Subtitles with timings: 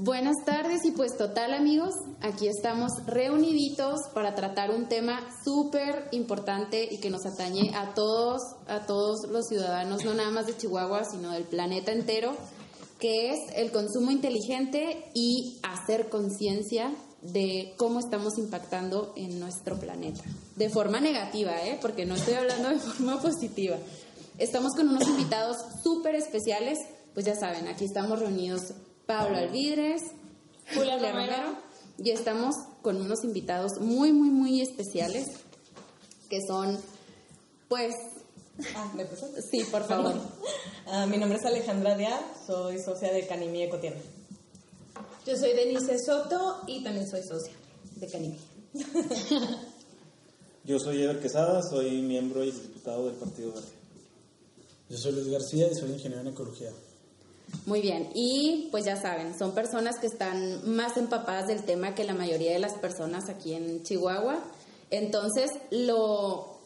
[0.00, 6.88] Buenas tardes y pues total amigos, aquí estamos reuniditos para tratar un tema súper importante
[6.88, 11.02] y que nos atañe a todos, a todos los ciudadanos, no nada más de Chihuahua,
[11.04, 12.36] sino del planeta entero,
[13.00, 20.22] que es el consumo inteligente y hacer conciencia de cómo estamos impactando en nuestro planeta.
[20.54, 21.76] De forma negativa, ¿eh?
[21.82, 23.76] porque no estoy hablando de forma positiva.
[24.38, 26.78] Estamos con unos invitados súper especiales,
[27.14, 28.74] pues ya saben, aquí estamos reunidos
[29.08, 30.02] Pablo Alvidres,
[30.74, 31.56] Julia Romero,
[31.96, 35.28] y estamos con unos invitados muy, muy, muy especiales,
[36.28, 36.78] que son,
[37.70, 37.94] pues...
[38.76, 39.40] Ah, ¿me presento?
[39.50, 40.14] Sí, por favor.
[40.90, 44.00] Ah, mi nombre es Alejandra Díaz, soy socia de Canimi Ecotierra.
[45.26, 47.52] Yo soy Denise Soto y también soy socia
[47.96, 48.38] de Canimi.
[50.64, 53.68] Yo soy Ever Quesada, soy miembro y diputado del Partido Verde.
[54.88, 56.70] Yo soy Luis García y soy ingeniero en ecología.
[57.66, 62.04] Muy bien, y pues ya saben, son personas que están más empapadas del tema que
[62.04, 64.42] la mayoría de las personas aquí en Chihuahua.
[64.90, 66.58] Entonces, lo,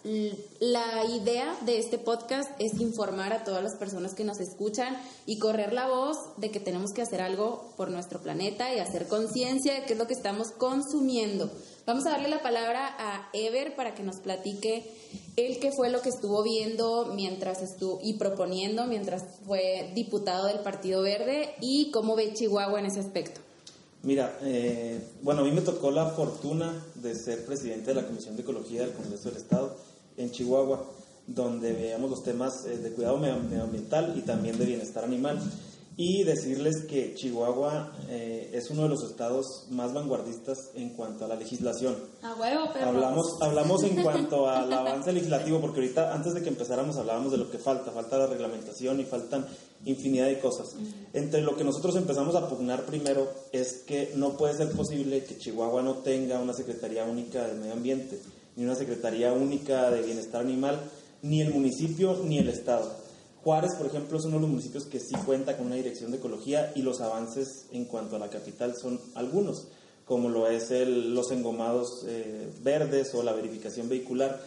[0.59, 5.39] la idea de este podcast es informar a todas las personas que nos escuchan y
[5.39, 9.75] correr la voz de que tenemos que hacer algo por nuestro planeta y hacer conciencia
[9.75, 11.51] de qué es lo que estamos consumiendo.
[11.87, 14.91] Vamos a darle la palabra a Ever para que nos platique
[15.37, 20.61] él qué fue lo que estuvo viendo mientras estuvo y proponiendo mientras fue diputado del
[20.61, 23.41] Partido Verde y cómo ve Chihuahua en ese aspecto.
[24.03, 28.37] Mira, eh, bueno, a mí me tocó la fortuna de ser presidente de la Comisión
[28.37, 29.77] de Ecología del Congreso del Estado
[30.17, 30.85] en Chihuahua,
[31.27, 35.41] donde veíamos los temas eh, de cuidado medioambiental y también de bienestar animal
[35.97, 41.29] y decirles que Chihuahua eh, es uno de los estados más vanguardistas en cuanto a
[41.29, 41.97] la legislación.
[42.23, 46.49] A huevo, pero Hablamos, hablamos en cuanto al avance legislativo, porque ahorita antes de que
[46.49, 49.47] empezáramos hablábamos de lo que falta, falta la reglamentación y faltan
[49.85, 50.75] infinidad de cosas.
[51.13, 55.39] Entre lo que nosotros empezamos a pugnar primero es que no puede ser posible que
[55.39, 58.19] Chihuahua no tenga una Secretaría Única de Medio Ambiente,
[58.57, 60.81] ni una Secretaría Única de Bienestar Animal,
[61.23, 63.02] ni el municipio ni el estado.
[63.43, 66.19] Juárez, por ejemplo, es uno de los municipios que sí cuenta con una dirección de
[66.19, 69.67] ecología y los avances en cuanto a la capital son algunos,
[70.05, 74.41] como lo es el, los engomados eh, verdes o la verificación vehicular,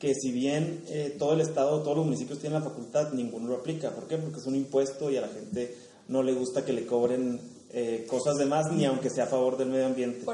[0.00, 3.56] que si bien eh, todo el estado, todos los municipios tienen la facultad, ninguno lo
[3.56, 3.90] aplica.
[3.90, 4.18] ¿Por qué?
[4.18, 5.76] Porque es un impuesto y a la gente
[6.08, 7.40] no le gusta que le cobren
[7.72, 10.24] eh, cosas de más, ni aunque sea a favor del medio ambiente.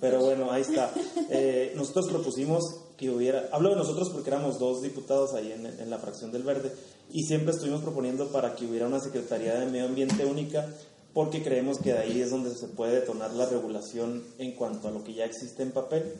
[0.00, 0.90] Pero bueno, ahí está.
[1.74, 2.62] nosotros propusimos
[2.96, 6.42] que hubiera, hablo de nosotros porque éramos dos diputados ahí en, en la fracción del
[6.42, 6.72] Verde,
[7.10, 10.66] y siempre estuvimos proponiendo para que hubiera una Secretaría de Medio Ambiente única
[11.16, 14.90] porque creemos que de ahí es donde se puede detonar la regulación en cuanto a
[14.90, 16.12] lo que ya existe en papel.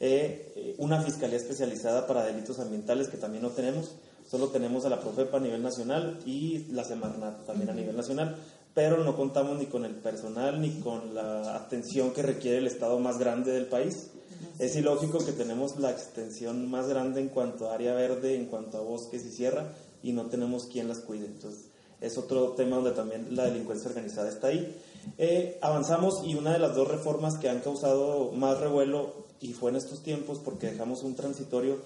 [0.00, 4.88] Eh, eh, una fiscalía especializada para delitos ambientales que también no tenemos, solo tenemos a
[4.88, 8.36] la Profepa a nivel nacional y la Semarnat también a nivel nacional,
[8.72, 12.98] pero no contamos ni con el personal ni con la atención que requiere el estado
[13.00, 14.12] más grande del país.
[14.58, 18.78] Es ilógico que tenemos la extensión más grande en cuanto a área verde, en cuanto
[18.78, 21.26] a bosques y sierra, y no tenemos quien las cuide.
[21.26, 21.66] Entonces,
[22.00, 24.76] es otro tema donde también la delincuencia organizada está ahí.
[25.16, 29.70] Eh, avanzamos y una de las dos reformas que han causado más revuelo, y fue
[29.70, 31.78] en estos tiempos porque dejamos un transitorio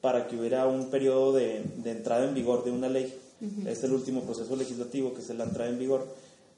[0.00, 3.18] para que hubiera un periodo de, entrada en vigor de una ley.
[3.66, 6.06] Es el último proceso legislativo que es la entrada en vigor.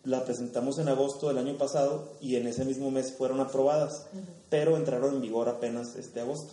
[0.04, 4.06] La presentamos en agosto del año pasado y en ese mismo mes fueron aprobadas,
[4.50, 6.52] pero entraron en vigor apenas este agosto.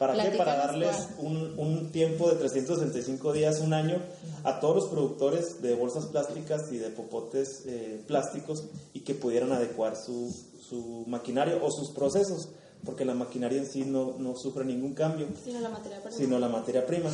[0.00, 0.38] ¿Para qué?
[0.38, 3.98] Para darles un, un, tiempo de 365 días, un año,
[4.44, 9.52] a todos los productores de bolsas plásticas y de popotes eh, plásticos y que pudieran
[9.52, 10.34] adecuar su,
[10.66, 12.48] su, maquinario o sus procesos,
[12.82, 16.16] porque la maquinaria en sí no, no sufre ningún cambio, sino la materia prima.
[16.16, 17.10] Sino la materia prima.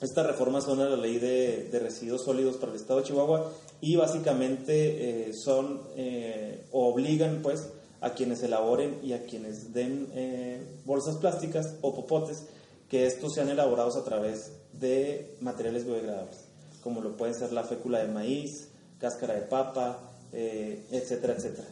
[0.00, 3.50] Estas reformas son a la ley de, de, residuos sólidos para el Estado de Chihuahua
[3.80, 7.70] y básicamente eh, son eh, obligan pues
[8.04, 12.44] a quienes elaboren y a quienes den eh, bolsas plásticas o popotes,
[12.90, 16.44] que estos sean elaborados a través de materiales biodegradables,
[16.82, 19.98] como lo pueden ser la fécula de maíz, cáscara de papa,
[20.32, 21.66] eh, etcétera, etcétera.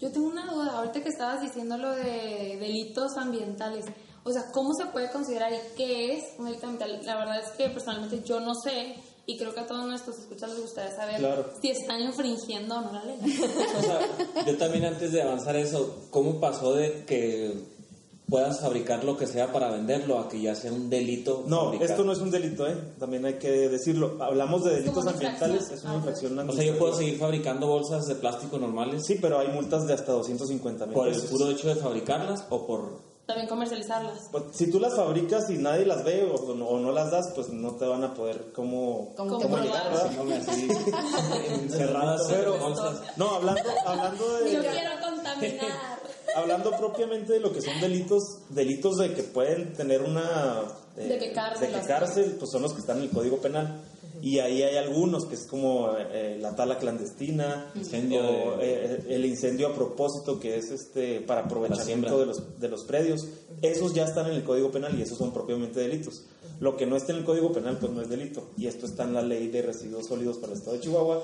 [0.00, 3.84] Yo tengo una duda, ahorita que estabas diciendo lo de delitos ambientales,
[4.24, 7.06] o sea, ¿cómo se puede considerar y qué es un delito ambiental?
[7.06, 8.96] La verdad es que personalmente yo no sé
[9.28, 12.92] y creo que a todos nuestros escuchas les gustaría saber si están infringiendo o no
[12.92, 13.18] la ley.
[13.78, 14.00] o sea,
[14.46, 17.52] yo también antes de avanzar eso, ¿cómo pasó de que
[18.26, 21.44] puedas fabricar lo que sea para venderlo a que ya sea un delito?
[21.46, 22.74] No, esto no es un delito, ¿eh?
[22.98, 24.16] También hay que decirlo.
[24.18, 28.06] Hablamos de delitos ambientales, es una ah, infracción O sea, yo puedo seguir fabricando bolsas
[28.06, 29.04] de plástico normales.
[29.04, 32.66] Sí, pero hay multas de hasta 250 mil ¿Por el puro hecho de fabricarlas o
[32.66, 34.28] por también comercializarlas.
[34.32, 37.30] Pues, si tú las fabricas y nadie las ve o, no, o no las das,
[37.34, 40.68] pues no te van a poder como así,
[41.60, 42.58] encerradas Pero-.
[43.16, 44.52] No, hablando, hablando de...
[44.54, 45.68] Yo quiero contaminar.
[46.36, 50.60] Hablando propiamente de lo que son delitos, delitos de que pueden tener una...
[50.96, 53.38] eh, De que cárcel, de que cárcel, pues son los que están en el Código
[53.38, 53.80] Penal.
[54.20, 59.04] Y ahí hay algunos que es como eh, la tala clandestina, Incendio o, de- eh,
[59.10, 63.26] el incendio a propósito que es este para aprovechamiento de los, de los predios.
[63.62, 66.22] Esos ya están en el Código Penal y esos son propiamente delitos.
[66.60, 68.50] Lo que no esté en el Código Penal pues no es delito.
[68.56, 71.22] Y esto está en la ley de residuos sólidos para el Estado de Chihuahua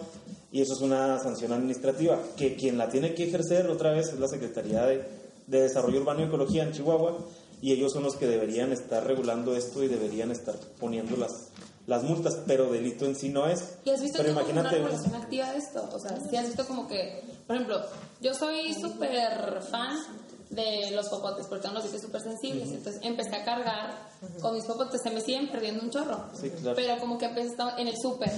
[0.53, 4.21] y eso es una sanción administrativa que quien la tiene que ejercer otra vez es
[4.21, 5.03] la Secretaría de,
[5.49, 7.19] de Desarrollo Urbano y Ecología en Chihuahua
[7.61, 11.49] y ellos son los que deberían estar regulando esto y deberían estar poniendo las,
[11.87, 13.77] las multas, pero delito en sí no es.
[13.85, 15.89] ¿Y has visto pero como una imagínate, regulación activa de esto?
[15.93, 17.81] O sea, si has visto como que, por ejemplo,
[18.21, 19.97] yo soy súper fan
[20.51, 22.71] de los popotes porque son los dices súper sensibles.
[22.71, 23.99] Entonces empecé a cargar
[24.41, 26.25] con mis popotes, se me siguen perdiendo un chorro.
[26.41, 26.77] Sí, claro.
[26.77, 28.31] Pero como que empecé estar en el súper,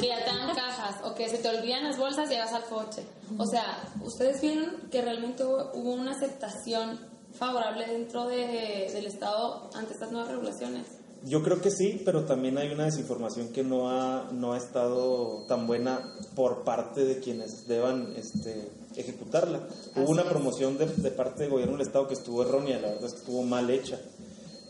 [0.00, 3.02] que ya te dan cajas o que se te olvidan las bolsas, llegas al coche.
[3.38, 7.00] O sea, ustedes vieron que realmente hubo, hubo una aceptación
[7.32, 10.86] favorable dentro de- del Estado ante estas nuevas regulaciones.
[11.26, 15.44] Yo creo que sí, pero también hay una desinformación que no ha, no ha estado
[15.48, 19.66] tan buena por parte de quienes deban este, ejecutarla.
[19.96, 23.06] Hubo una promoción de, de parte del gobierno del Estado que estuvo errónea, la verdad
[23.06, 23.98] es que estuvo mal hecha.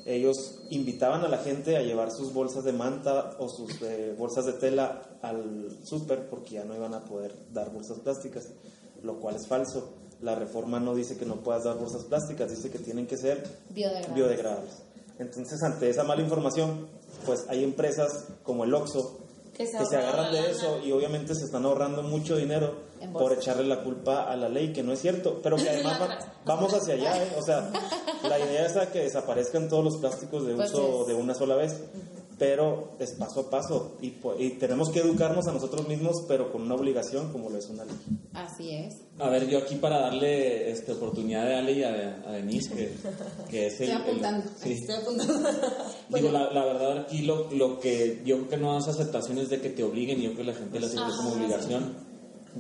[0.07, 4.47] Ellos invitaban a la gente a llevar sus bolsas de manta o sus eh, bolsas
[4.47, 8.49] de tela al súper porque ya no iban a poder dar bolsas plásticas,
[9.03, 9.91] lo cual es falso.
[10.23, 13.47] La reforma no dice que no puedas dar bolsas plásticas, dice que tienen que ser
[13.69, 14.15] Biodegradables.
[14.15, 14.86] biodegradables.
[15.19, 16.89] Entonces, ante esa mala información,
[17.25, 19.19] pues hay empresas como el Oxxo
[19.57, 22.75] Que se que se ahorran agarran de eso y obviamente se están ahorrando mucho dinero
[23.13, 26.19] por echarle la culpa a la ley, que no es cierto, pero que además va-
[26.45, 27.33] vamos hacia allá, ¿eh?
[27.39, 27.71] o sea,
[28.29, 31.55] la idea es a que desaparezcan todos los plásticos de Pues uso de una sola
[31.57, 31.75] vez,
[32.39, 36.63] pero es paso a paso y, y tenemos que educarnos a nosotros mismos, pero con
[36.63, 37.97] una obligación como lo es una ley.
[38.35, 38.95] Así es.
[39.19, 42.93] A ver, yo aquí para darle este, oportunidad a Ale y a, a Denise, que,
[43.51, 43.89] que es el...
[43.91, 44.45] Estoy apuntando.
[44.45, 44.73] el- sí.
[44.75, 45.49] Estoy apuntando.
[46.15, 49.49] Digo, la, la verdad aquí lo, lo que yo creo que no das aceptación es
[49.49, 51.95] de que te obliguen y yo creo que la gente lo siente como obligación.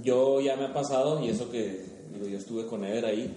[0.02, 1.84] Yo ya me ha pasado, y eso que
[2.14, 3.34] digo, yo estuve con Ever ahí,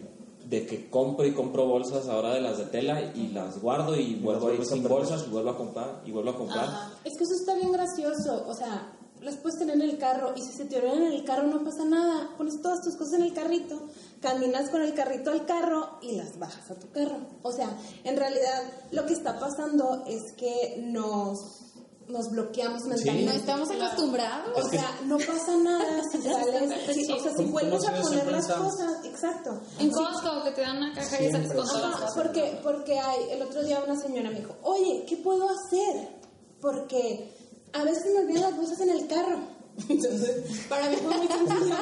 [0.49, 4.15] de que compro y compro bolsas ahora de las de tela y las guardo y
[4.15, 6.67] vuelvo a ir sin bolsas y vuelvo a comprar y vuelvo a comprar.
[7.03, 8.91] Es que eso está bien gracioso, o sea,
[9.21, 11.63] las puedes tener en el carro y si se te olvidan en el carro no
[11.63, 13.79] pasa nada, pones todas tus cosas en el carrito,
[14.21, 17.17] caminas con el carrito al carro y las bajas a tu carro.
[17.43, 17.69] O sea,
[18.03, 21.68] en realidad lo que está pasando es que nos,
[22.09, 23.25] nos bloqueamos mentalmente.
[23.25, 24.65] No estamos acostumbrados.
[24.65, 29.05] O sea, no pasa nada si sales, o sea, si vuelves a poner las cosas,
[29.05, 29.61] exacto.
[29.79, 33.41] En Costco, que te dan una caja y sales con todas porque, porque hay, el
[33.43, 36.19] otro día una señora me dijo, oye, ¿qué puedo hacer?
[36.59, 37.31] Porque
[37.73, 39.59] a veces me olvidan las bolsas en el carro.
[39.87, 41.75] Entonces, para mí fue muy sencillo.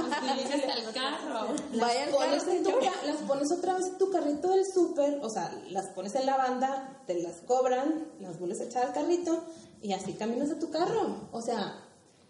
[0.77, 1.55] El carro.
[1.79, 2.71] Vaya al Las pones, carro, en tu
[3.07, 6.37] las pones otra vez en tu carrito del súper, o sea, las pones en la
[6.37, 9.41] banda, te las cobran, las vuelves a echar al carrito
[9.81, 11.27] y así caminas a tu carro.
[11.31, 11.83] O sea,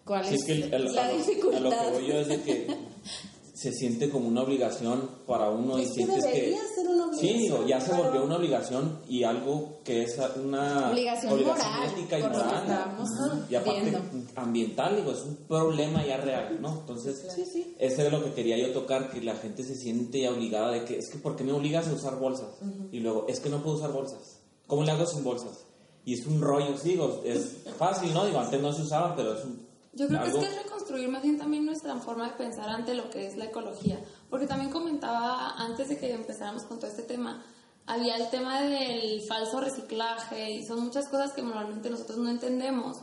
[0.06, 1.60] ¿Cuál Sí, es, es que el- el- la a, lo, a dificultad?
[1.62, 2.68] lo que voy yo es de que
[3.54, 6.32] se siente como una obligación para uno y Es que sientes que...
[6.32, 10.18] debería ser una Sí, digo, obligación, ya se volvió una obligación y algo que es
[10.42, 13.46] una Obligación moral, ética y que moral.
[13.50, 14.00] Y aparte viendo.
[14.36, 16.72] ambiental, digo, es un problema ya real, ¿no?
[16.82, 17.76] Entonces, Sí, sí.
[17.80, 20.86] ese es lo que quería yo tocar, que la gente se siente ya obligada de
[20.86, 22.50] que es que ¿por qué me obligas a usar bolsas?
[22.94, 24.40] Y luego, es que no puedo usar bolsas.
[24.68, 25.66] ¿Cómo le hago sin bolsas?
[26.07, 28.26] Y es un rollo, digo, es fácil, ¿no?
[28.26, 29.68] Digo, antes no se usaba, pero es un...
[29.92, 32.69] Yo creo algo- que es que es reconstruir más bien también nuestra forma de pensar
[32.69, 33.99] ante lo que es la ecología.
[34.30, 37.44] Porque también comentaba antes de que empezáramos con todo este tema,
[37.87, 43.02] había el tema del falso reciclaje y son muchas cosas que normalmente nosotros no entendemos,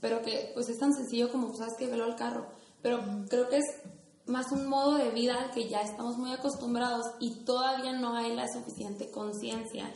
[0.00, 2.46] pero que pues es tan sencillo como, pues, sabes que velo al carro.
[2.80, 3.64] Pero creo que es
[4.26, 8.34] más un modo de vida al que ya estamos muy acostumbrados y todavía no hay
[8.34, 9.92] la suficiente conciencia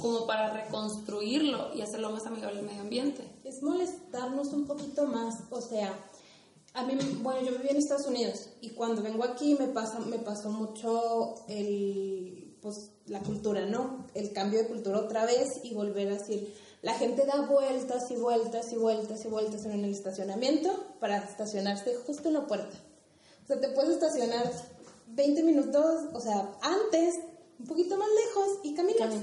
[0.00, 3.28] como para reconstruirlo y hacerlo más amigable al medio ambiente.
[3.44, 5.98] es molestarnos un poquito más, o sea,
[6.74, 10.18] a mí, bueno, yo viví en Estados Unidos y cuando vengo aquí me pasa, me
[10.18, 14.06] pasó mucho el, pues, la cultura, ¿no?
[14.14, 18.16] El cambio de cultura otra vez y volver a decir, la gente da vueltas y
[18.16, 22.76] vueltas y vueltas y vueltas en el estacionamiento para estacionarse justo en la puerta.
[23.42, 24.50] O sea, te puedes estacionar
[25.08, 27.14] 20 minutos, o sea, antes,
[27.58, 29.14] un poquito más lejos y caminas.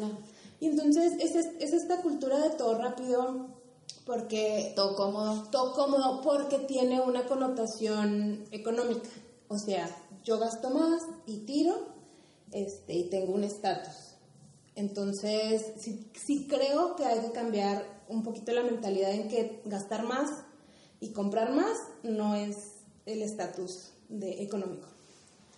[0.59, 3.47] Y entonces es, es, es esta cultura de todo rápido,
[4.05, 5.43] porque Todo cómodo.
[5.51, 9.09] todo cómodo, porque tiene una connotación económica.
[9.47, 9.89] O sea,
[10.23, 11.87] yo gasto más y tiro,
[12.51, 14.15] este, y tengo un estatus.
[14.75, 20.03] Entonces, sí, sí creo que hay que cambiar un poquito la mentalidad en que gastar
[20.03, 20.29] más
[20.99, 22.55] y comprar más no es
[23.05, 24.87] el estatus de económico.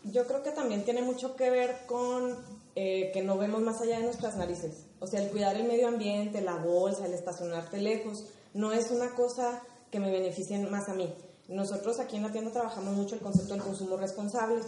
[0.03, 2.37] Yo creo que también tiene mucho que ver con
[2.75, 4.85] eh, que no vemos más allá de nuestras narices.
[4.99, 9.13] O sea, el cuidar el medio ambiente, la bolsa, el estacionarte lejos, no es una
[9.15, 11.13] cosa que me beneficie más a mí.
[11.47, 14.61] Nosotros aquí en la tienda trabajamos mucho el concepto del consumo responsable,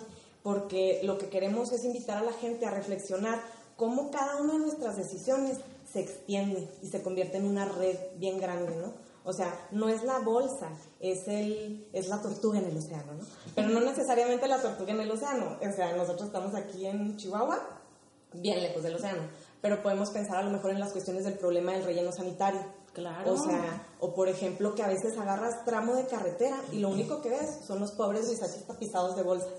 [0.44, 3.42] porque lo que queremos es invitar a la gente a reflexionar
[3.78, 5.58] cómo cada una de nuestras decisiones
[5.92, 8.94] se extiende y se convierte en una red bien grande, ¿no?
[9.25, 13.25] O sea, no es la bolsa, es, el, es la tortuga en el océano, ¿no?
[13.56, 15.58] Pero no necesariamente la tortuga en el océano.
[15.62, 17.60] O sea, nosotros estamos aquí en Chihuahua,
[18.34, 19.22] bien lejos del océano,
[19.62, 22.62] pero podemos pensar a lo mejor en las cuestiones del problema del relleno sanitario.
[22.94, 23.34] Claro.
[23.34, 27.22] O sea, o por ejemplo que a veces agarras tramo de carretera y lo único
[27.22, 29.50] que ves son los pobres bisachos tapizados de bolsas.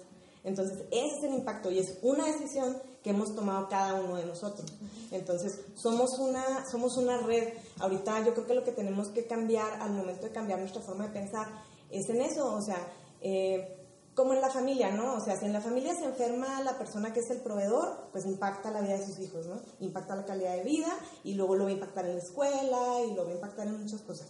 [0.45, 4.25] Entonces, ese es el impacto y es una decisión que hemos tomado cada uno de
[4.25, 4.73] nosotros.
[5.11, 7.53] Entonces, somos una, somos una red.
[7.79, 11.07] Ahorita yo creo que lo que tenemos que cambiar al momento de cambiar nuestra forma
[11.09, 11.47] de pensar
[11.91, 12.79] es en eso, o sea,
[13.21, 13.85] eh,
[14.15, 15.17] como en la familia, ¿no?
[15.17, 18.25] O sea, si en la familia se enferma la persona que es el proveedor, pues
[18.25, 19.61] impacta la vida de sus hijos, ¿no?
[19.81, 23.15] Impacta la calidad de vida y luego lo va a impactar en la escuela y
[23.15, 24.29] lo va a impactar en muchas cosas.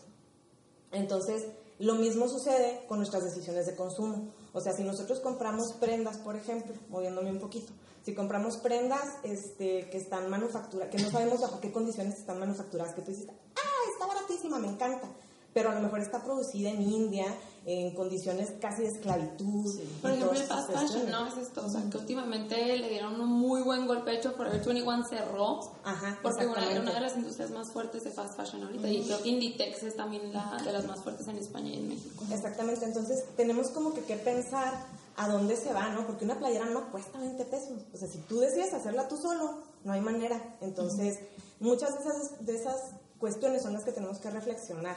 [0.90, 1.46] Entonces,
[1.78, 4.32] lo mismo sucede con nuestras decisiones de consumo.
[4.54, 7.72] O sea, si nosotros compramos prendas, por ejemplo, moviéndome un poquito,
[8.04, 12.94] si compramos prendas este, que están manufacturadas, que no sabemos bajo qué condiciones están manufacturadas,
[12.94, 15.08] que tú dices, ah, está baratísima, me encanta,
[15.54, 17.26] pero a lo mejor está producida en India
[17.66, 19.80] en condiciones casi de esclavitud.
[19.80, 21.10] y Por ejemplo, el fast fashion.
[21.10, 21.26] ¿no?
[21.26, 25.04] Es esto, o sea, que últimamente le dieron un muy buen golpe hecho Forever 21
[25.08, 28.86] cerró, Ajá, porque una, era una de las industrias más fuertes de fast fashion ahorita,
[28.88, 31.88] y creo que Inditex es también la, de las más fuertes en España y en
[31.88, 32.24] México.
[32.30, 34.74] Exactamente, entonces tenemos como que que pensar
[35.16, 36.06] a dónde se va, ¿no?
[36.06, 37.82] Porque una playera no cuesta 20 pesos.
[37.92, 40.56] O sea, si tú decides hacerla tú solo, no hay manera.
[40.60, 41.20] Entonces,
[41.60, 42.76] muchas de esas, de esas
[43.18, 44.96] cuestiones son las que tenemos que reflexionar.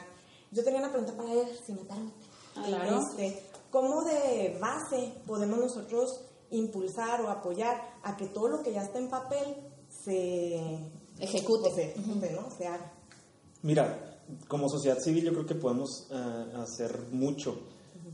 [0.50, 2.14] Yo tenía una pregunta para él, si me permite.
[2.54, 3.00] Claro.
[3.00, 8.82] Este, ¿Cómo de base podemos nosotros impulsar o apoyar a que todo lo que ya
[8.82, 9.56] está en papel
[10.04, 10.78] se
[11.18, 11.70] Ejecute.
[11.74, 12.50] se ejecute, ¿no?
[12.56, 12.92] Se haga.
[13.62, 17.58] Mira, como sociedad civil yo creo que podemos ah, hacer mucho,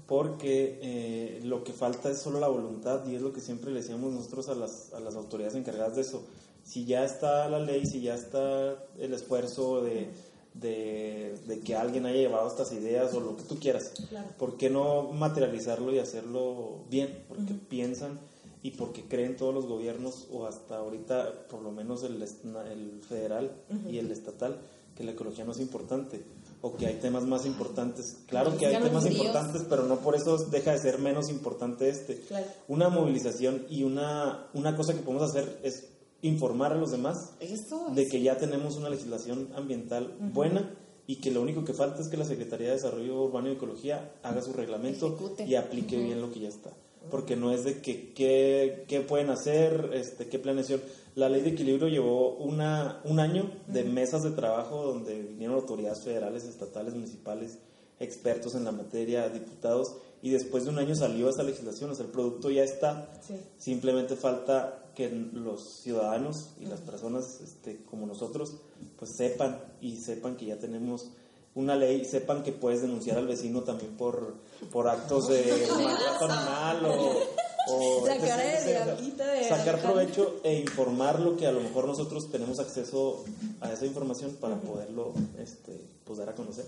[0.07, 3.81] porque eh, lo que falta es solo la voluntad y es lo que siempre le
[3.81, 6.23] decíamos nosotros a las, a las autoridades encargadas de eso.
[6.65, 10.11] Si ya está la ley, si ya está el esfuerzo de,
[10.55, 13.93] de, de que alguien haya llevado estas ideas o lo que tú quieras,
[14.39, 17.25] ¿por qué no materializarlo y hacerlo bien?
[17.29, 18.19] Porque piensan
[18.63, 23.53] y porque creen todos los gobiernos o hasta ahorita por lo menos el, el federal
[23.91, 24.59] y el estatal
[24.97, 26.25] que la ecología no es importante
[26.63, 28.17] o que hay temas más importantes.
[28.27, 32.21] Claro que hay temas importantes, pero no por eso deja de ser menos importante este.
[32.21, 32.47] Claro.
[32.69, 35.91] Una movilización y una, una cosa que podemos hacer es
[36.25, 40.75] informar a los demás Eso de que ya tenemos una legislación ambiental buena
[41.07, 44.13] y que lo único que falta es que la Secretaría de Desarrollo Urbano y Ecología
[44.23, 45.45] haga su reglamento Ejecute.
[45.47, 46.71] y aplique bien lo que ya está.
[47.11, 50.81] Porque no es de que qué, qué pueden hacer, este, qué planeación.
[51.15, 56.01] La ley de equilibrio llevó una, un año de mesas de trabajo donde vinieron autoridades
[56.01, 57.59] federales, estatales, municipales,
[58.01, 62.07] expertos en la materia, diputados, y después de un año salió esa legislación, o sea,
[62.07, 63.35] el producto ya está, Sí.
[63.59, 68.57] simplemente falta que los ciudadanos y las personas este, como nosotros
[68.99, 71.11] pues sepan y sepan que ya tenemos
[71.55, 74.35] una ley, sepan que puedes denunciar al vecino también por,
[74.73, 81.47] por actos de maltrato animal o, o Sacar de sacar provecho e informar lo que
[81.47, 83.25] a lo mejor nosotros tenemos acceso
[83.61, 86.67] a esa información para poderlo este, pues dar a conocer.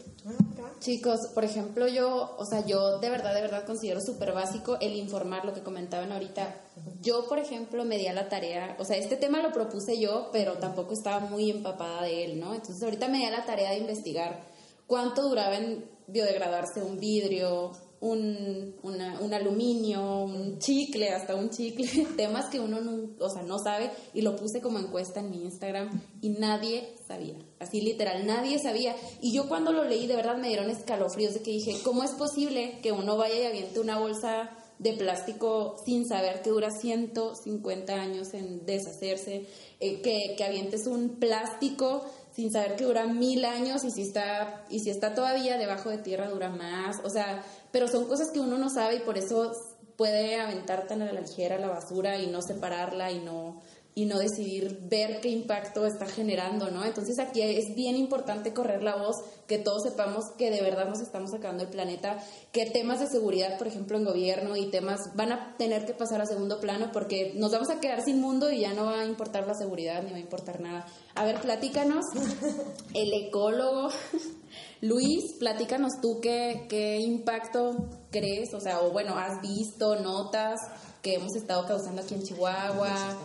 [0.80, 4.96] Chicos, por ejemplo, yo, o sea, yo de verdad, de verdad considero súper básico el
[4.96, 6.54] informar lo que comentaban ahorita.
[7.02, 10.30] Yo, por ejemplo, me di a la tarea, o sea, este tema lo propuse yo,
[10.32, 12.54] pero tampoco estaba muy empapada de él, ¿no?
[12.54, 14.40] Entonces, ahorita me di a la tarea de investigar
[14.86, 17.72] cuánto duraba en biodegradarse un vidrio,
[18.06, 23.42] un, una- un aluminio, un chicle, hasta un chicle, temas que uno no, o sea,
[23.42, 28.26] no sabe, y lo puse como encuesta en mi Instagram y nadie sabía, así literal,
[28.26, 28.94] nadie sabía.
[29.20, 32.12] Y yo cuando lo leí, de verdad me dieron escalofríos de que dije, ¿cómo es
[32.12, 37.94] posible que uno vaya y aviente una bolsa de plástico sin saber que dura 150
[37.94, 39.46] años en deshacerse,
[39.80, 44.66] eh, que, que avientes un plástico sin saber que dura mil años y si está
[44.68, 47.42] y si está todavía debajo de tierra dura más, o sea,
[47.76, 49.52] pero son cosas que uno no sabe y por eso
[49.98, 53.60] puede aventar tan a la ligera la basura y no separarla y no
[53.94, 56.86] y no decidir ver qué impacto está generando, ¿no?
[56.86, 61.00] Entonces aquí es bien importante correr la voz, que todos sepamos que de verdad nos
[61.00, 62.18] estamos sacando el planeta,
[62.52, 66.20] que temas de seguridad, por ejemplo, en gobierno y temas van a tener que pasar
[66.20, 69.06] a segundo plano porque nos vamos a quedar sin mundo y ya no va a
[69.06, 70.86] importar la seguridad ni va a importar nada.
[71.14, 72.04] A ver, platícanos,
[72.94, 73.88] el ecólogo.
[74.80, 80.60] Luis, platícanos tú qué, qué impacto crees, o sea, o bueno, has visto, notas,
[81.02, 83.18] que hemos estado causando aquí en Chihuahua.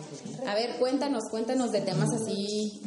[0.46, 2.80] A ver, cuéntanos, cuéntanos de temas así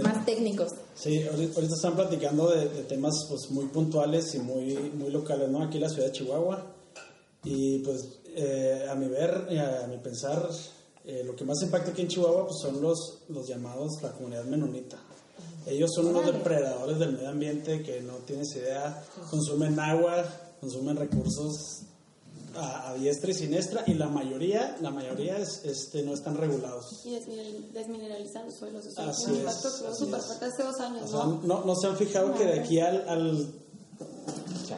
[0.00, 0.72] más técnicos.
[0.94, 5.62] Sí, ahorita están platicando de, temas pues muy puntuales y muy, muy locales, ¿no?
[5.62, 6.66] Aquí en la ciudad de Chihuahua.
[7.44, 10.48] Y pues eh, a mi ver, a mi pensar,
[11.04, 14.44] eh, lo que más impacta aquí en Chihuahua pues son los, los llamados la comunidad
[14.44, 14.98] menonita.
[15.66, 20.24] Ellos son unos depredadores del medio ambiente que no tienes idea, consumen agua,
[20.60, 21.82] consumen recursos
[22.56, 27.02] a, diestra y siniestra y la mayoría, la mayoría es, este, no están regulados.
[27.04, 27.18] Y
[27.72, 28.86] desmineralizados suelos.
[28.96, 29.46] Así es.
[29.46, 31.12] hace dos años.
[31.44, 31.64] ¿no?
[31.64, 31.76] ¿no?
[31.76, 33.54] se han fijado que de aquí al, al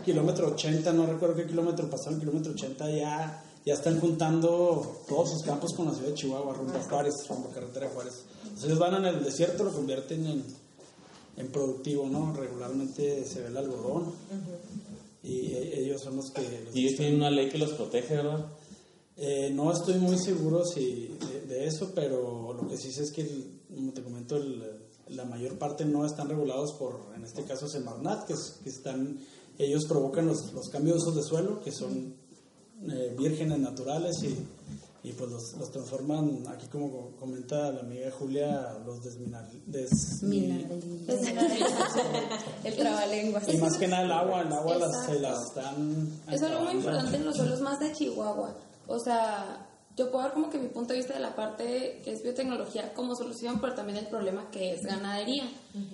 [0.04, 5.30] kilómetro 80, no recuerdo qué kilómetro pasó, en kilómetro 80 ya, ya están juntando todos
[5.30, 8.24] sus campos con la ciudad de Chihuahua, rumbo a Juárez, rumbo a carretera Juárez.
[8.44, 10.44] Entonces van en el desierto, lo convierten en,
[11.36, 12.32] en productivo, ¿no?
[12.34, 14.12] Regularmente se ve el algodón
[15.24, 16.42] y ellos son los que...
[16.74, 18.46] y ellos tienen una ley que los protege, ¿verdad?
[19.16, 21.16] Eh, no estoy muy seguro si
[21.48, 23.26] de, eso, pero lo que sí sé es que,
[23.74, 24.38] como te comento,
[25.08, 29.20] la mayor parte no están regulados por, en este caso, Semarnat, que, que están,
[29.58, 32.14] ellos provocan los, los cambios de usos de suelo, que son
[32.90, 34.36] eh, vírgenes naturales y
[35.04, 39.46] y pues los, los, transforman, aquí como comenta la amiga Julia, los desminar,
[42.64, 43.46] el trabalenguas.
[43.52, 46.08] Y más que nada el agua, el agua las, se las están...
[46.32, 48.56] Es algo muy importante en los suelos más de Chihuahua.
[48.86, 52.12] O sea, yo puedo dar como que mi punto de vista de la parte que
[52.12, 55.44] es biotecnología como solución, pero también el problema que es ganadería.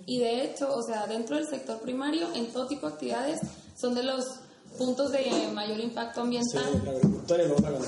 [0.07, 3.41] Y de hecho, o sea, dentro del sector primario, en todo tipo de actividades,
[3.77, 4.25] son de los
[4.79, 6.65] puntos de mayor impacto ambiental.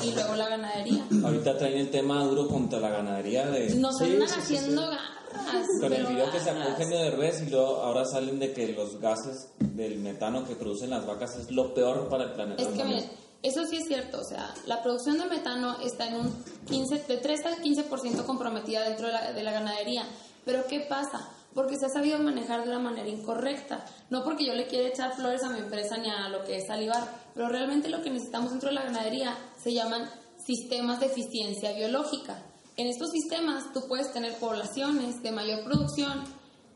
[0.02, 1.06] y luego la ganadería.
[1.24, 3.74] Ahorita traen el tema duro contra la ganadería de...
[3.76, 5.66] Nos están haciendo garras.
[5.80, 9.00] Con el video que sacó Eugenio de Res y luego ahora salen de que los
[9.00, 12.62] gases del metano que producen las vacas es lo peor para el planeta.
[12.62, 13.10] Es que miren,
[13.42, 17.16] eso sí es cierto, o sea, la producción de metano está en un 15, de
[17.16, 20.06] 3 al 15% comprometida dentro de la, de la ganadería.
[20.44, 21.28] Pero ¿qué pasa?
[21.54, 23.84] Porque se ha sabido manejar de una manera incorrecta.
[24.10, 26.66] No porque yo le quiera echar flores a mi empresa ni a lo que es
[26.66, 30.08] salivar, pero realmente lo que necesitamos dentro de la ganadería se llaman
[30.44, 32.42] sistemas de eficiencia biológica.
[32.76, 36.24] En estos sistemas tú puedes tener poblaciones de mayor producción,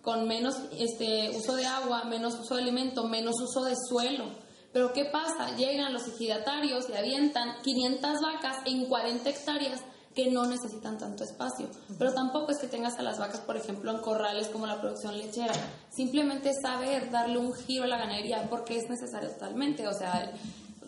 [0.03, 4.27] con menos este, uso de agua, menos uso de alimento, menos uso de suelo.
[4.73, 5.57] Pero ¿qué pasa?
[5.57, 9.81] Llegan los ejidatarios y avientan 500 vacas en 40 hectáreas
[10.17, 11.69] que no necesitan tanto espacio.
[11.99, 15.17] Pero tampoco es que tengas a las vacas, por ejemplo, en corrales como la producción
[15.19, 15.53] lechera.
[15.91, 19.87] Simplemente saber darle un giro a la ganadería porque es necesario totalmente.
[19.87, 20.33] O sea,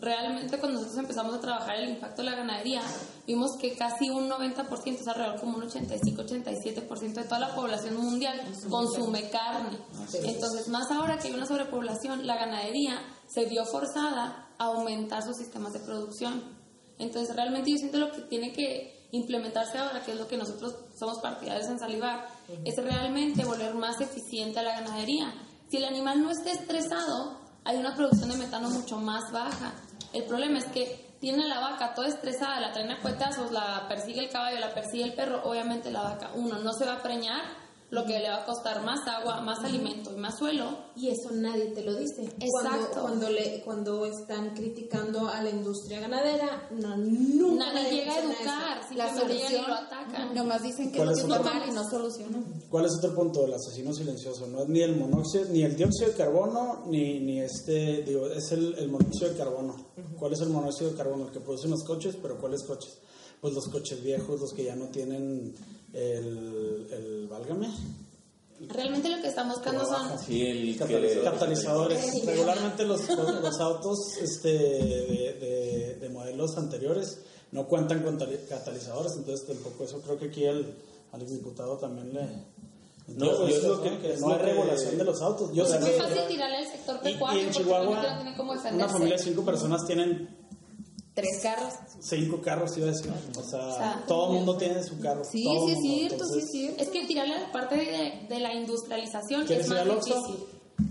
[0.01, 2.81] realmente cuando nosotros empezamos a trabajar el impacto de la ganadería,
[3.27, 8.41] vimos que casi un 90%, es alrededor como un 85-87% de toda la población mundial
[8.67, 9.77] consume carne.
[10.23, 15.37] Entonces, más ahora que hay una sobrepoblación, la ganadería se vio forzada a aumentar sus
[15.37, 16.41] sistemas de producción.
[16.97, 20.75] Entonces, realmente yo siento lo que tiene que implementarse ahora, que es lo que nosotros
[20.97, 22.27] somos partidarios en Salivar,
[22.65, 25.33] es realmente volver más eficiente a la ganadería.
[25.69, 29.73] Si el animal no está estresado, hay una producción de metano mucho más baja.
[30.13, 34.21] El problema es que tiene la vaca toda estresada, la traen a cuetazos, la persigue
[34.21, 37.41] el caballo, la persigue el perro, obviamente la vaca, uno, no se va a preñar,
[37.91, 40.89] lo que le va a costar más agua, más alimento y más suelo.
[40.95, 42.23] Y eso nadie te lo dice.
[42.39, 43.01] Exacto.
[43.01, 48.95] Cuando, le, cuando están criticando a la industria ganadera, no, nunca nadie llega a educar,
[48.95, 50.33] la solución lo atacan.
[50.35, 52.61] Nomás dicen que es normal y no solucionan.
[52.69, 54.47] ¿Cuál es otro punto del asesino silencioso?
[54.47, 58.51] No es ni el monóxido, ni el dióxido de carbono, ni, ni este, digo, es
[58.51, 59.75] el, el monóxido de carbono.
[60.17, 61.25] ¿Cuál es el monóxido de carbono?
[61.25, 62.99] El que producen los coches, pero ¿cuáles coches?
[63.41, 65.55] Pues los coches viejos, los que ya no tienen
[65.93, 67.69] el, el válgame.
[68.67, 70.09] Realmente lo que estamos buscando son
[71.23, 72.25] catalizadores.
[72.25, 77.21] Regularmente los, los, autos este, de, de, modelos anteriores
[77.51, 80.75] no cuentan con catalizadores, entonces tampoco eso creo que aquí el,
[81.13, 82.59] al diputado también le...
[83.15, 85.51] No, pues, que, no hay regulación de los autos.
[85.51, 88.21] Yo pues es fácil tirarle al sector pecuario y, en Chihuahua,
[88.71, 90.38] una familia de cinco personas tienen
[91.21, 91.73] Tres carros.
[92.01, 93.11] Cinco carros, iba a decir.
[93.37, 95.23] O sea, todo el mundo tiene su carro.
[95.23, 96.83] Sí, sí, es cierto, sí, es cierto.
[96.83, 100.35] Es que tirarle a la parte de, de la industrialización es más difícil.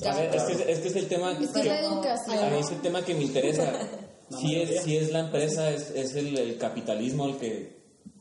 [0.07, 1.33] A ver, este, este, es el tema.
[1.33, 2.39] Es que la educación.
[2.39, 3.73] A mí es el tema que me interesa.
[4.41, 7.79] si, es, si es la empresa, es, es el, el, capitalismo el que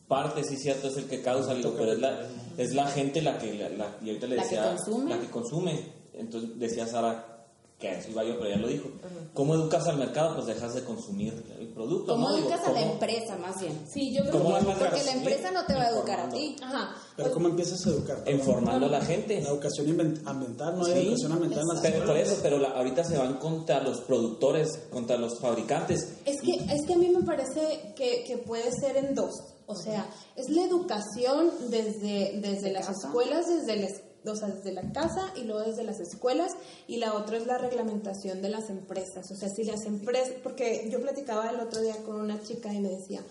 [0.08, 2.26] parte, sí, cierto, es el que causa, digo, pero es la,
[2.58, 5.10] es la gente la que, la, la- y ahorita le La que decía, consume.
[5.16, 5.82] la que consume.
[6.14, 7.37] Entonces decía Sara,
[7.80, 8.90] que a eso iba yo, pero ya lo dijo.
[9.36, 10.34] ¿Cómo educas al mercado?
[10.34, 12.14] Pues dejas de consumir el producto.
[12.14, 12.36] ¿Cómo ¿no?
[12.36, 13.80] Digo, educas a la ¿cómo- empresa más bien?
[13.88, 14.66] Sí, yo creo ¿Cómo que...
[14.66, 16.56] Porque la empresa no te va a educar a ti.
[16.64, 16.96] Ajá.
[17.16, 18.24] Pero ¿cómo empiezas a educar?
[18.28, 19.40] Informando a la gente.
[19.42, 19.88] La educación
[20.26, 21.00] ambiental, no hay Sí.
[21.02, 24.80] educación ambiental en las Pero por eso, pero la- ahorita se van contra los productores,
[24.90, 26.14] contra los fabricantes.
[26.26, 29.32] Es que, es que a mí me parece que, que puede ser en dos.
[29.68, 33.08] O sea, es la educación desde, desde las casa.
[33.08, 33.92] escuelas, desde las
[34.26, 36.52] o sea, desde la casa y luego desde las escuelas
[36.88, 39.30] y la otra es la reglamentación de las empresas.
[39.32, 42.80] O sea, si las empresas, porque yo platicaba el otro día con una chica y
[42.80, 43.22] me decía,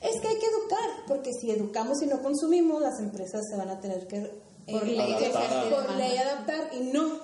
[0.00, 3.68] es que hay que educar, porque si educamos y no consumimos, las empresas se van
[3.68, 4.16] a tener que...
[4.18, 5.70] eh, Por ley Adaptar.
[5.70, 7.18] por ley adaptar y no,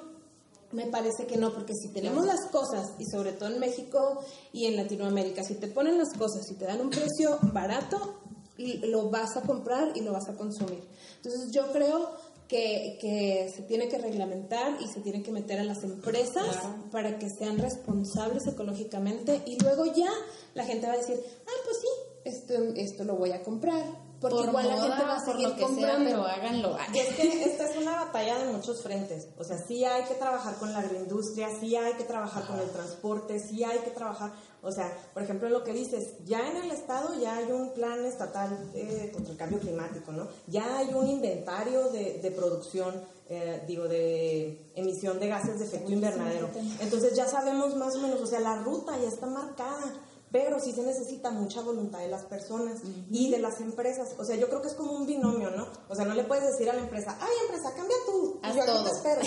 [0.73, 4.21] me parece que no, porque si tenemos las cosas, y sobre todo en México
[4.53, 8.19] y en Latinoamérica, si te ponen las cosas y te dan un precio barato,
[8.59, 10.83] lo vas a comprar y lo vas a consumir.
[11.17, 12.11] Entonces yo creo
[12.53, 16.59] que, que se tiene que reglamentar y se tiene que meter a las empresas
[16.91, 20.11] para que sean responsables ecológicamente y luego ya
[20.53, 21.89] la gente va a decir, ah, pues sí,
[22.25, 23.83] esto, esto lo voy a comprar.
[24.21, 26.05] Porque por igual la gente va a seguir lo que sea, comprando.
[26.05, 26.79] pero háganlo.
[26.95, 29.29] Es que esta es una batalla de muchos frentes.
[29.39, 32.71] O sea, sí hay que trabajar con la agroindustria, sí hay que trabajar con el
[32.71, 34.33] transporte, sí hay que trabajar.
[34.63, 38.05] O sea, por ejemplo, lo que dices, ya en el Estado ya hay un plan
[38.05, 40.29] estatal eh, contra el cambio climático, ¿no?
[40.47, 42.95] Ya hay un inventario de, de producción,
[43.29, 46.49] eh, digo, de emisión de gases de efecto invernadero.
[46.81, 49.95] Entonces ya sabemos más o menos, o sea, la ruta ya está marcada.
[50.33, 54.15] Pero sí se necesita mucha voluntad de las personas y de las empresas.
[54.19, 55.69] O sea, yo creo que es como un binomio, ¿no?
[55.91, 58.41] O sea, no le puedes decir a la empresa, ay, empresa, cambia tú.
[58.43, 58.85] Haz yo todo.
[58.85, 59.21] te espero.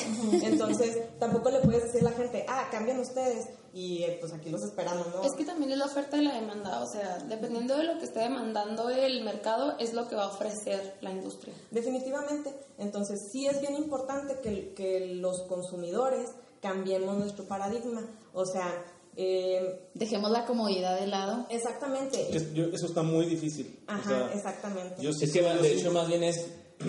[0.46, 3.48] Entonces, tampoco le puedes decir a la gente, ah, cambian ustedes.
[3.72, 5.22] Y eh, pues aquí los esperamos, ¿no?
[5.22, 8.06] Es que también es la oferta y la demanda, o sea, dependiendo de lo que
[8.06, 11.54] esté demandando el mercado, es lo que va a ofrecer la industria.
[11.72, 12.52] Definitivamente.
[12.78, 18.02] Entonces, sí es bien importante que, que los consumidores cambiemos nuestro paradigma.
[18.34, 18.84] O sea,
[19.16, 21.46] eh, Dejemos la comodidad de lado.
[21.50, 22.36] exactamente.
[22.36, 23.80] Es- yo- eso está muy difícil.
[23.88, 25.02] O Ajá, sea, exactamente.
[25.02, 26.46] Yo sí Es que de hecho más bien es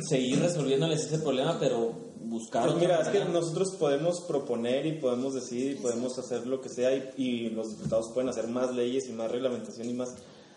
[0.08, 5.34] seguir resolviéndoles ese problema, pero buscar Pues mira, es que nosotros podemos proponer y podemos
[5.34, 9.08] decir y podemos hacer lo que sea y, y los diputados pueden hacer más leyes
[9.08, 10.08] y más reglamentación y más,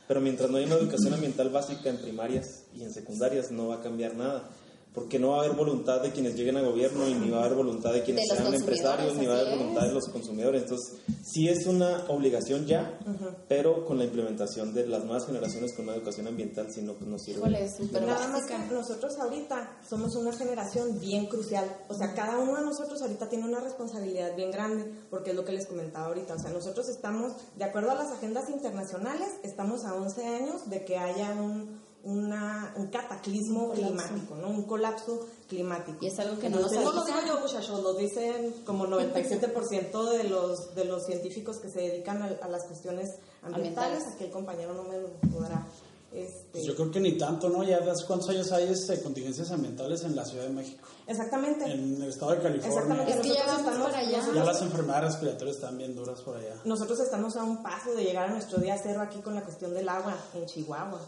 [0.08, 3.76] pero mientras no haya una educación ambiental básica en primarias y en secundarias no va
[3.76, 4.50] a cambiar nada,
[4.93, 7.45] porque no va a haber voluntad de quienes lleguen a gobierno y ni va a
[7.45, 10.63] haber voluntad de quienes De sean empresarios ni va a haber voluntad de los consumidores.
[10.63, 12.99] Entonces, sí es una obligación ya,
[13.47, 17.08] pero con la implementación de las nuevas generaciones con una educación ambiental, si no, pues
[17.08, 17.39] no sirve.
[17.39, 17.69] Híjole,
[18.06, 21.65] Nada más que nosotros ahorita somos una generación bien crucial.
[21.88, 25.45] O sea, cada uno de nosotros ahorita tiene una responsabilidad bien grande, porque es lo
[25.45, 26.34] que les comentaba ahorita.
[26.34, 30.84] O sea, nosotros estamos, de acuerdo a las agendas internacionales, estamos a 11 años de
[30.84, 34.50] que haya un, una, un cataclismo climático, ¿no?
[34.50, 35.98] Un colapso climático.
[36.02, 38.86] Y es algo que no nos Entonces, no lo digo yo, muchachos, lo dicen como
[38.88, 43.10] 97% de los, de los científicos que se dedican a, a las cuestiones
[43.44, 44.04] ambientales.
[44.14, 45.66] Aquí el compañero no me lo podrá...
[46.12, 47.64] Este, Pues yo creo que ni tanto, ¿no?
[47.64, 51.66] Ya das cuántos años hay este, contingencias ambientales en la Ciudad de México, Exactamente.
[51.72, 52.68] en el estado de California.
[52.68, 53.12] Exactamente.
[53.12, 54.34] Es que ya Nosotros vamos estamos- para allá.
[54.34, 56.56] Ya las enfermedades respiratorias están bien duras por allá.
[56.66, 59.72] Nosotros estamos a un paso de llegar a nuestro día cero aquí con la cuestión
[59.76, 61.00] del agua en Chihuahua.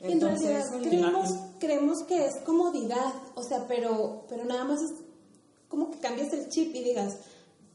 [0.00, 4.92] En Entonces, realidad creemos, creemos que es comodidad, o sea, pero, pero nada más es
[5.68, 7.16] como que cambies el chip y digas,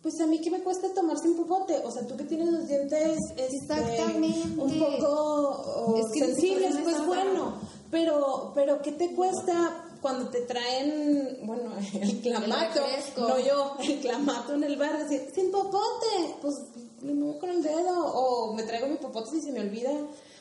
[0.02, 2.68] pues a mí qué me cuesta tomarse un popote, o sea, tú que tienes los
[2.68, 7.60] dientes este, un poco Es que sensibles, pues bueno,
[7.90, 12.82] pero, pero ¿qué te cuesta cuando te traen, bueno, el clamato,
[13.18, 16.54] no yo, el clamato en el bar, decir, sin popote, pues
[17.02, 19.92] le muevo con el dedo, o me traigo mi popote si se me olvida,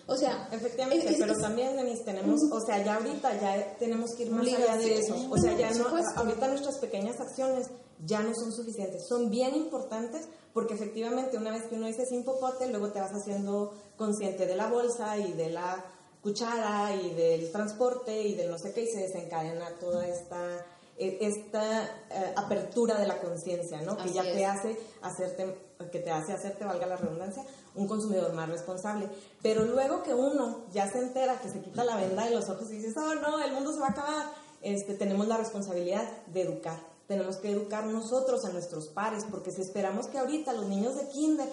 [0.07, 4.15] o sea, Efectivamente, es- es- pero también, Denise, tenemos, o sea, ya ahorita ya tenemos
[4.15, 5.15] que ir más allá de eso.
[5.31, 5.85] O sea, ya no,
[6.17, 7.69] ahorita nuestras pequeñas acciones
[8.05, 9.07] ya no son suficientes.
[9.09, 13.13] Son bien importantes porque efectivamente una vez que uno dice sin popote, luego te vas
[13.13, 15.85] haciendo consciente de la bolsa y de la
[16.23, 20.65] cuchara y del transporte y del no sé qué y se desencadena toda esta
[20.97, 23.97] eh, esta eh, apertura de la conciencia, ¿no?
[23.97, 25.59] Que ya te hace hacerte,
[25.91, 29.09] que te hace hacerte, valga la redundancia, un consumidor más responsable.
[29.43, 32.71] Pero luego que uno ya se entera, que se quita la venda de los ojos
[32.71, 34.27] y dices, oh no, el mundo se va a acabar,
[34.63, 36.79] este, tenemos la responsabilidad de educar.
[37.07, 41.09] Tenemos que educar nosotros a nuestros pares, porque si esperamos que ahorita los niños de
[41.09, 41.49] kinder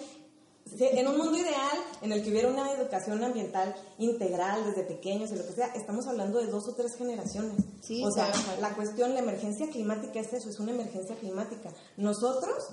[0.78, 5.36] en un mundo ideal en el que hubiera una educación ambiental integral desde pequeños y
[5.36, 7.64] lo que sea, estamos hablando de dos o tres generaciones.
[7.82, 8.60] Sí, o sea, claro.
[8.60, 11.70] la cuestión, la emergencia climática es eso, es una emergencia climática.
[11.96, 12.70] Nosotros,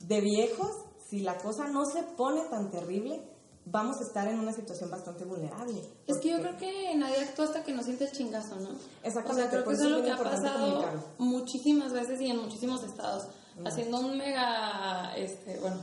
[0.00, 0.70] de viejos,
[1.08, 3.22] si la cosa no se pone tan terrible,
[3.70, 5.80] vamos a estar en una situación bastante vulnerable.
[6.06, 8.70] Es que yo creo que nadie actúa hasta que no siente el chingazo, ¿no?
[9.02, 10.84] Exactamente, O sea, creo que eso es lo que ha pasado
[11.18, 13.24] muchísimas veces y en muchísimos estados.
[13.64, 15.80] Haciendo un mega, este, bueno,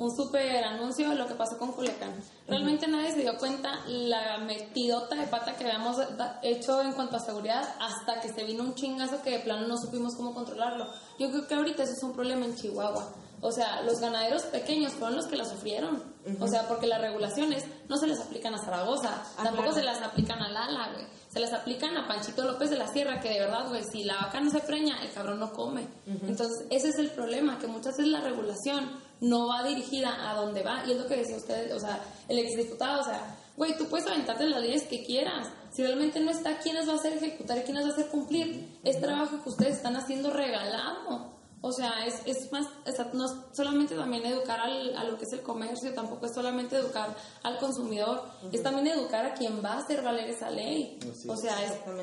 [0.00, 2.14] un super anuncio de lo que pasó con Culiacán.
[2.48, 5.98] Realmente nadie se dio cuenta la metidota de pata que habíamos
[6.42, 9.76] hecho en cuanto a seguridad hasta que se vino un chingazo que de plano no
[9.76, 10.86] supimos cómo controlarlo.
[11.18, 13.12] Yo creo que ahorita eso es un problema en Chihuahua.
[13.42, 16.02] O sea, los ganaderos pequeños fueron los que la sufrieron.
[16.40, 19.74] O sea, porque las regulaciones no se les aplican a Zaragoza, Ah, tampoco claro.
[19.74, 21.06] se las aplican a Lala, güey.
[21.32, 24.16] Se las aplican a Panchito López de la Sierra, que de verdad, güey, si la
[24.16, 25.86] vaca no se preña, el cabrón no come.
[26.06, 30.62] Entonces, ese es el problema, que muchas veces la regulación no va dirigida a donde
[30.62, 30.82] va.
[30.86, 31.98] Y es lo que decía usted, o sea,
[32.28, 35.48] el exdiputado, o sea, güey, tú puedes aventarte las leyes que quieras.
[35.72, 37.92] Si realmente no está quién las va a hacer ejecutar y quién las va a
[37.92, 41.39] hacer cumplir, es trabajo que ustedes están haciendo regalado.
[41.62, 45.24] O sea, es, es más, es- no es solamente también educar al, a lo que
[45.24, 49.74] es el comercio, tampoco es solamente educar al consumidor, es también educar a quien va
[49.74, 50.98] a hacer valer esa ley.
[51.28, 51.56] o sea,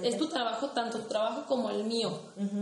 [0.04, 2.12] es, tu trabajo, tanto tu trabajo como el mío.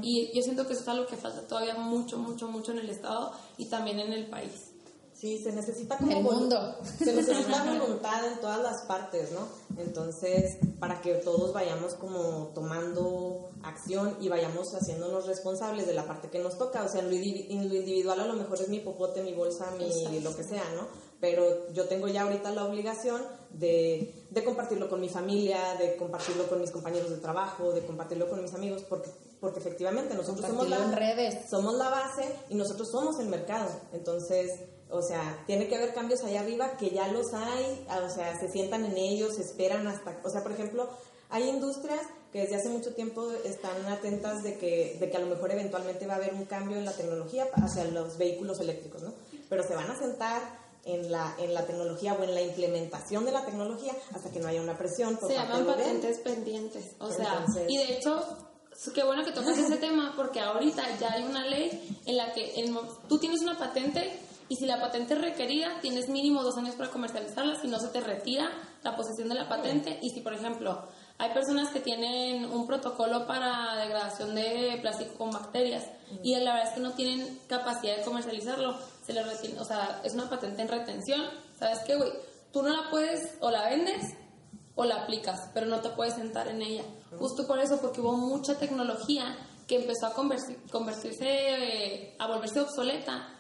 [0.02, 2.90] Y yo siento que eso es algo que falta todavía mucho, mucho, mucho en el
[2.90, 4.72] Estado y también en el país.
[5.14, 6.76] Sí, se necesita como El mundo.
[7.00, 9.48] Se necesita voluntad en todas las partes, ¿no?
[9.82, 13.50] Entonces, para que todos vayamos como tomando
[13.86, 16.84] acción y vayamos haciéndonos responsables de la parte que nos toca.
[16.84, 19.34] O sea, en lo, indivi- en lo individual a lo mejor es mi popote, mi
[19.34, 20.88] bolsa, mi lo que sea, ¿no?
[21.22, 23.22] Pero yo tengo ya ahorita la obligación
[23.52, 28.30] de, de compartirlo con mi familia, de compartirlo con mis compañeros de trabajo, de compartirlo
[28.30, 31.50] con mis amigos, porque, porque efectivamente nosotros somos la, redes.
[31.50, 33.70] somos la base y nosotros somos el mercado.
[33.94, 34.52] Entonces,
[34.90, 38.50] o sea, tiene que haber cambios allá arriba que ya los hay, o sea, se
[38.52, 40.90] sientan en ellos, se esperan hasta, o sea, por ejemplo,
[41.30, 42.02] hay industrias
[42.36, 46.06] que desde hace mucho tiempo están atentas de que, de que a lo mejor eventualmente
[46.06, 49.14] va a haber un cambio en la tecnología hacia los vehículos eléctricos, ¿no?
[49.48, 50.42] Pero se van a sentar
[50.84, 54.50] en la, en la tecnología o en la implementación de la tecnología hasta que no
[54.50, 56.84] haya una presión por Se parte llaman patentes pendientes.
[57.00, 58.22] O sea, Entonces- y de hecho,
[58.94, 62.52] qué bueno que tocas ese tema porque ahorita ya hay una ley en la que
[62.70, 64.12] mo- tú tienes una patente
[64.50, 67.88] y si la patente es requerida, tienes mínimo dos años para comercializarla, si no se
[67.88, 68.48] te retira
[68.84, 70.84] la posesión de la patente y si, por ejemplo,
[71.18, 75.84] hay personas que tienen un protocolo para degradación de plástico con bacterias
[76.24, 80.02] y la verdad es que no tienen capacidad de comercializarlo, se les retiene, o sea,
[80.04, 81.22] es una patente en retención,
[81.58, 82.12] ¿sabes qué, güey?
[82.52, 84.16] Tú no la puedes o la vendes
[84.76, 86.84] o la aplicas, pero no te puedes sentar en ella.
[87.18, 92.60] Justo por eso, porque hubo mucha tecnología que empezó a convertir- convertirse, eh, a volverse
[92.60, 93.35] obsoleta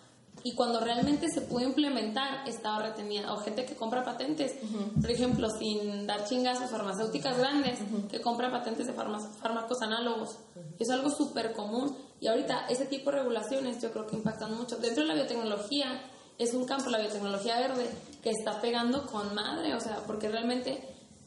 [0.45, 3.34] y cuando realmente se pudo implementar estaba retenida.
[3.34, 4.53] O gente que compra patentes,
[5.01, 7.79] por ejemplo, sin dar chingazos, farmacéuticas grandes
[8.12, 10.38] que compran patentes de fármacos análogos.
[10.77, 14.77] Es algo súper común y ahorita ese tipo de regulaciones yo creo que impactan mucho.
[14.77, 15.99] Dentro de la biotecnología
[16.38, 17.89] es un campo, la biotecnología verde,
[18.21, 20.79] que está pegando con madre, o sea, porque realmente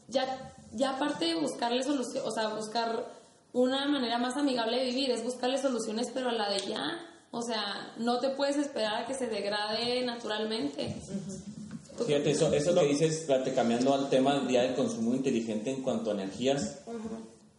[0.07, 3.05] ya, ya aparte de buscarle solución, o sea, buscar
[3.51, 7.05] una manera más amigable de vivir, es buscarle soluciones, pero a la de ya.
[7.31, 10.95] O sea, no te puedes esperar a que se degrade naturalmente.
[11.97, 15.69] ¿Tú qué Fíjate, eso, eso que dices, cambiando al tema del día del consumo inteligente
[15.69, 16.79] en cuanto a energías,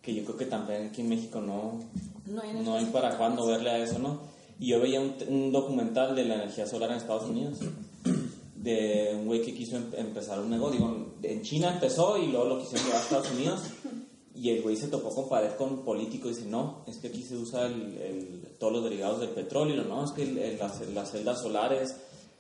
[0.03, 1.79] que yo creo que también aquí en México no,
[2.27, 4.21] No hay no hay para cuándo verle a eso, ¿no?
[4.59, 7.59] Y yo veía un, un documental de la energía solar en Estados Unidos,
[8.57, 12.47] de un güey que quiso em- empezar un negocio, digo, en China empezó y luego
[12.47, 13.61] lo quisieron llevar a Estados Unidos,
[14.41, 17.23] y el güey se topó con pared con políticos y dice, no, es que aquí
[17.23, 20.05] se usa el, todos los derivados del petróleo, ¿no?
[20.05, 21.95] Es que el- las, las celdas solares,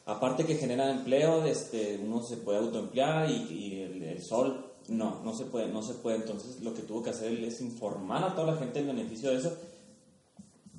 [0.06, 5.34] aparte que generan empleo, este, uno se puede autoemplear y, y el, sol, no, no
[5.36, 6.16] se puede, no se puede.
[6.16, 9.36] Entonces lo que tuvo que hacer es informar a toda la gente el beneficio de
[9.36, 9.52] eso.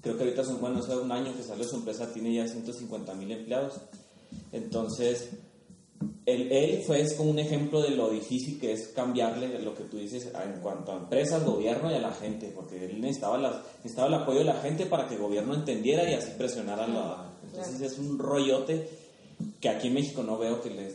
[0.02, 3.14] Creo que ahorita son, bueno, hace un año que salió su empresa, tiene ya 150
[3.14, 3.80] mil empleados.
[4.52, 5.30] Entonces,
[6.26, 9.84] él, él fue es como un ejemplo de lo difícil que es cambiarle lo que
[9.86, 13.56] tú dices en cuanto a empresas, gobierno y a la gente, porque él necesitaba, las,
[13.78, 16.88] necesitaba el apoyo de la gente para que el gobierno entendiera y así presionara a
[16.88, 17.34] la...
[17.44, 18.88] Entonces es un rollote
[19.60, 20.94] que aquí en México no veo que les,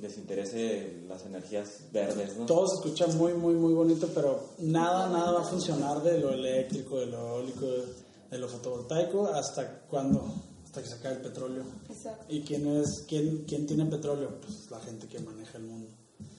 [0.00, 2.46] les interese las energías verdes, ¿no?
[2.46, 6.30] Todo se escucha muy, muy, muy bonito, pero nada, nada va a funcionar de lo
[6.30, 7.82] eléctrico, de lo eólico, de,
[8.30, 10.32] de lo fotovoltaico hasta cuando,
[10.70, 11.64] hasta que se acabe el petróleo.
[11.88, 12.24] Exacto.
[12.28, 14.40] ¿Y quién, es, quién, quién tiene petróleo?
[14.40, 15.90] Pues la gente que maneja el mundo.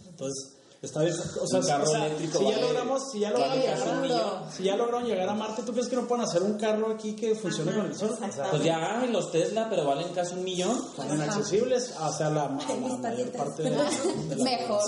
[0.08, 1.14] Entonces, está bien.
[1.14, 4.52] O sea, Un carro o sea, eléctrico si ya logramos, si ya lograron, un millón.
[4.56, 7.14] si ya lograron llegar a Marte, ¿tú crees que no pueden hacer un carro aquí
[7.14, 8.12] que funcione con el sol?
[8.18, 10.80] O sea, Pues ya los Tesla, pero valen casi un millón.
[10.96, 13.84] son inaccesibles hacia la, a mayor parte de la,
[14.30, 14.82] de la Mejor.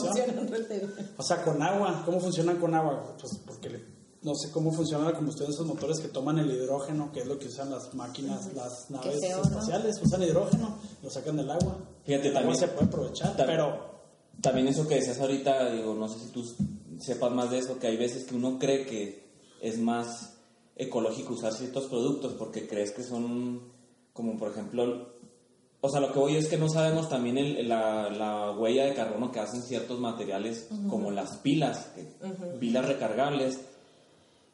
[1.18, 2.02] O sea, con agua.
[2.06, 3.16] ¿Cómo funcionan con agua?
[3.20, 3.93] Pues porque le-
[4.24, 7.28] no sé cómo funciona la combustión de esos motores que toman el hidrógeno, que es
[7.28, 9.44] lo que usan las máquinas, las naves feo, ¿no?
[9.44, 10.02] espaciales.
[10.02, 11.78] Usan hidrógeno, lo sacan del agua.
[12.06, 13.94] Fíjate, el agua también- se puede aprovechar, pero
[14.42, 16.44] también eso que decías ahorita, digo, no sé si tú
[17.00, 19.32] sepas más de eso, que hay veces que uno cree que
[19.62, 20.38] es más
[20.76, 23.72] ecológico usar ciertos productos porque crees que son
[24.12, 25.14] como por ejemplo
[25.86, 28.94] o sea, lo que voy es que no sabemos también el, la, la, huella de
[28.94, 31.92] carbono que hacen ciertos materiales como las pilas,
[32.58, 33.60] pilas recargables,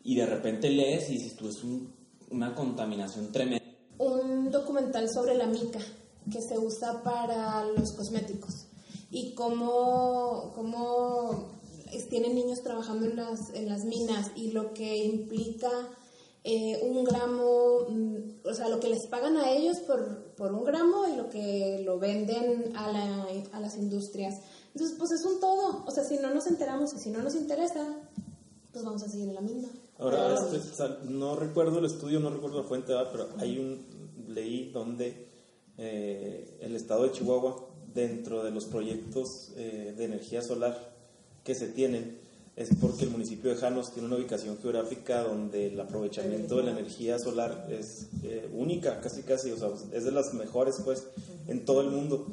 [0.04, 1.64] y de repente lees y dices tú es
[2.30, 3.66] una contaminación tremenda.
[3.98, 5.80] Un documental sobre la mica
[6.32, 8.68] que se usa para los cosméticos
[9.12, 11.60] y cómo, cómo
[12.10, 15.70] tienen niños trabajando en las, en las minas y lo que implica
[16.44, 20.64] eh, un gramo, mm, o sea, lo que les pagan a ellos por, por un
[20.64, 24.36] gramo y lo que lo venden a, la, a las industrias.
[24.74, 25.84] Entonces, pues es un todo.
[25.86, 27.86] O sea, si no nos enteramos y si no nos interesa,
[28.72, 29.70] pues vamos a seguir en la misma.
[30.00, 33.86] Ahora, este, no recuerdo el estudio, no recuerdo la fuente, pero hay un,
[34.28, 35.28] leí donde
[35.78, 40.96] eh, el estado de Chihuahua, dentro de los proyectos eh, de energía solar
[41.44, 42.18] que se tienen,
[42.56, 46.72] es porque el municipio de Janos tiene una ubicación geográfica donde el aprovechamiento de la
[46.72, 47.18] energía.
[47.18, 51.08] solar es eh, única, casi casi, o sea, es de las mejores pues
[51.48, 52.28] en todo el mundo.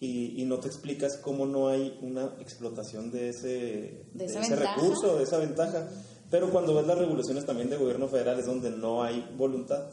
[0.00, 5.16] Y, y, no te explicas cómo no hay una explotación de ese, de, ese recurso,
[5.16, 5.88] de esa ventaja.
[6.30, 9.86] Pero cuando ves las regulaciones también de gobierno federal es donde no hay voluntad.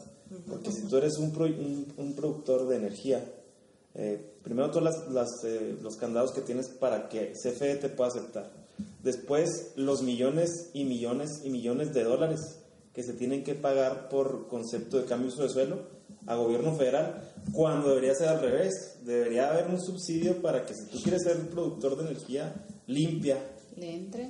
[0.48, 3.24] Porque si tú eres un, un, un productor de energía,
[3.94, 8.10] eh, primero todos las, las, eh, los candados que tienes para que CFE te pueda
[8.10, 8.50] aceptar
[9.02, 12.58] Después, los millones y millones y millones de dólares
[12.92, 15.78] que se tienen que pagar por concepto de cambio de suelo
[16.26, 17.22] a gobierno federal,
[17.52, 18.98] cuando debería ser al revés.
[19.04, 22.52] Debería haber un subsidio para que si tú quieres ser un productor de energía
[22.86, 23.38] limpia,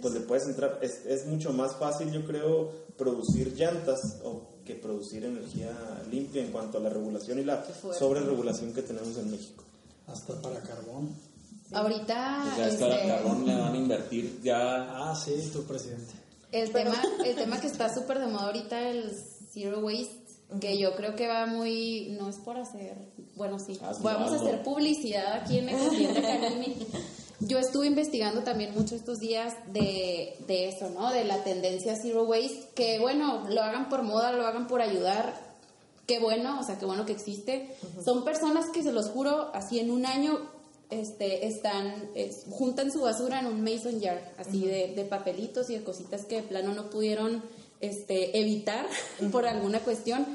[0.03, 0.79] pues le puedes entrar.
[0.83, 5.73] Es, es, mucho más fácil, yo creo, producir llantas o que producir energía
[6.11, 7.65] limpia en cuanto a la regulación y la
[7.97, 9.63] sobreregulación que tenemos en México.
[10.09, 11.15] Hasta para carbón.
[11.73, 12.43] Ahorita.
[12.45, 15.11] Pues ya está este, carbón, le van a invertir ya.
[15.11, 16.13] Ah, sí, tu presidente.
[16.51, 19.13] El tema, el tema que está súper de moda ahorita, el
[19.53, 20.27] zero waste,
[20.61, 22.17] que yo creo que va muy.
[22.19, 22.97] No es por hacer.
[23.37, 23.79] Bueno, sí.
[24.03, 25.77] Vamos a hacer publicidad aquí en el
[27.41, 31.13] Yo estuve investigando también mucho estos días de, de eso, ¿no?
[31.13, 35.35] De la tendencia zero waste, que bueno, lo hagan por moda, lo hagan por ayudar,
[36.07, 37.69] qué bueno, o sea, qué bueno que existe.
[38.05, 40.39] Son personas que se los juro, así en un año
[40.91, 42.11] este, están,
[42.51, 46.43] juntan su basura en un mason jar, así de, papelitos y de cositas que de
[46.43, 47.43] plano no pudieron
[47.81, 48.87] este, evitar
[49.33, 50.27] por alguna cuestión.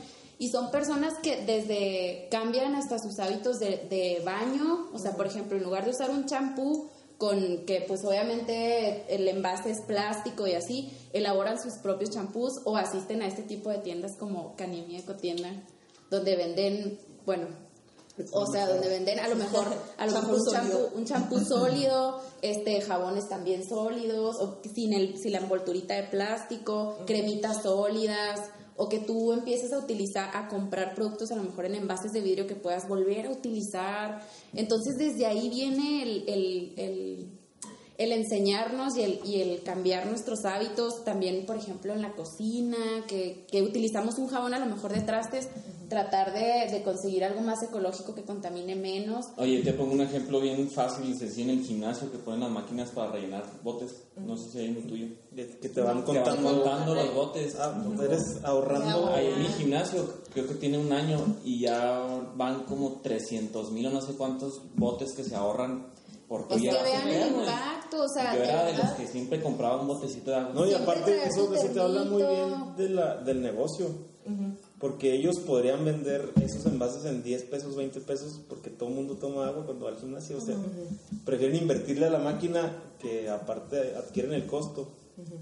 [0.42, 5.56] Y son personas que desde cambian hasta sus hábitos de, baño, o sea, por ejemplo,
[5.56, 10.54] en lugar de usar un champú con que pues obviamente el envase es plástico y
[10.54, 15.52] así, elaboran sus propios champús o asisten a este tipo de tiendas como Canimia Ecotienda,
[16.10, 17.46] donde venden, bueno,
[18.32, 19.68] o sea, donde venden a lo mejor,
[20.00, 20.40] a lo mejor
[20.96, 26.98] un champú, sólido, este jabones también sólidos, o sin el, sin la envolturita de plástico,
[27.06, 28.40] cremitas sólidas,
[28.76, 32.22] o que tú empieces a utilizar, a comprar productos a lo mejor en envases de
[32.22, 34.22] vidrio que puedas volver a utilizar.
[34.54, 37.41] Entonces desde ahí viene el, el, el,
[38.04, 42.78] el enseñarnos y el, y el cambiar nuestros hábitos, también por ejemplo en la cocina,
[43.08, 45.50] que, que utilizamos un jabón a lo mejor de trastes
[45.92, 49.26] tratar de, de, conseguir algo más ecológico que contamine menos.
[49.36, 52.50] Oye, te pongo un ejemplo bien fácil y sencillo en el gimnasio que ponen las
[52.50, 54.06] máquinas para rellenar botes.
[54.16, 55.08] No sé si hay uno tuyo.
[55.36, 57.58] Que te van contando, los botes.
[57.60, 59.08] Ah, pues eres ahorrando.
[59.08, 63.88] Ahí en mi gimnasio, creo que tiene un año y ya van como 300 mil
[63.88, 65.88] o no sé cuántos botes que se ahorran
[66.32, 69.82] por es que vean el impacto, o sea, yo era de los que siempre compraba
[69.82, 70.54] un botecito de agua.
[70.54, 73.90] No, y aparte eso, eso te habla muy bien de la, del negocio
[74.80, 79.18] porque ellos podrían vender esos envases en 10 pesos, 20 pesos, porque todo el mundo
[79.18, 80.38] toma agua cuando va al gimnasio.
[80.38, 80.56] O sea,
[81.26, 84.88] prefieren invertirle a la máquina que aparte adquieren el costo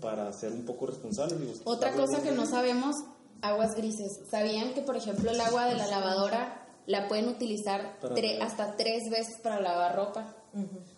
[0.02, 1.62] para ser un poco responsables.
[1.66, 2.96] Otra cosa que no sabemos,
[3.42, 4.22] aguas grises.
[4.32, 8.00] ¿Sabían que, por ejemplo, el agua de la lavadora la pueden utilizar
[8.42, 10.36] hasta tres veces para lavar ropa?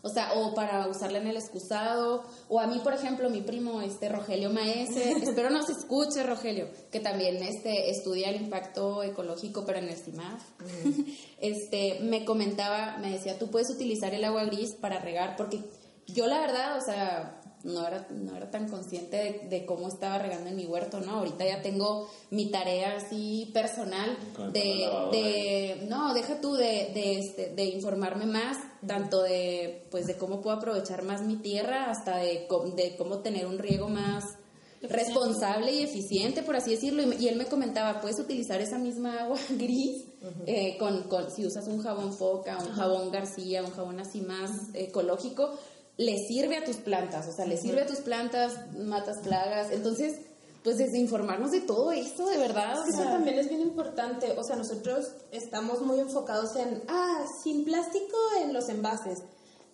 [0.02, 3.82] O sea, o para usarla en el excusado, o a mí, por ejemplo, mi primo,
[3.82, 9.66] este Rogelio Maese, espero no se escuche, Rogelio, que también este, estudia el impacto ecológico,
[9.66, 10.44] pero en el CIMAF,
[11.40, 15.64] este, me comentaba, me decía, tú puedes utilizar el agua gris para regar, porque
[16.08, 20.50] yo la verdad, o sea, no era, no era tan consciente de, cómo estaba regando
[20.50, 21.18] en mi huerto, ¿no?
[21.18, 24.18] Ahorita ya tengo mi tarea así personal
[24.52, 30.18] de, de, no, deja tú de, de, este, de informarme más, tanto de, pues, de
[30.18, 34.38] cómo puedo aprovechar más mi tierra, hasta de, de cómo tener un riego más
[34.82, 37.04] responsable y eficiente, por así decirlo.
[37.14, 40.06] Y, él me comentaba, puedes utilizar esa misma agua gris
[40.46, 44.52] eh, con, con, si usas un jabón foca, un jabón García, un jabón así más
[44.74, 45.52] ecológico,
[45.98, 50.20] le sirve a tus plantas, o sea, le sirve a tus plantas, matas plagas, entonces,
[50.64, 52.80] pues desinformarnos de todo esto, de verdad.
[52.80, 54.36] o Eso también es bien importante.
[54.38, 59.20] O sea, nosotros estamos muy enfocados en, ah, sin plástico en los envases,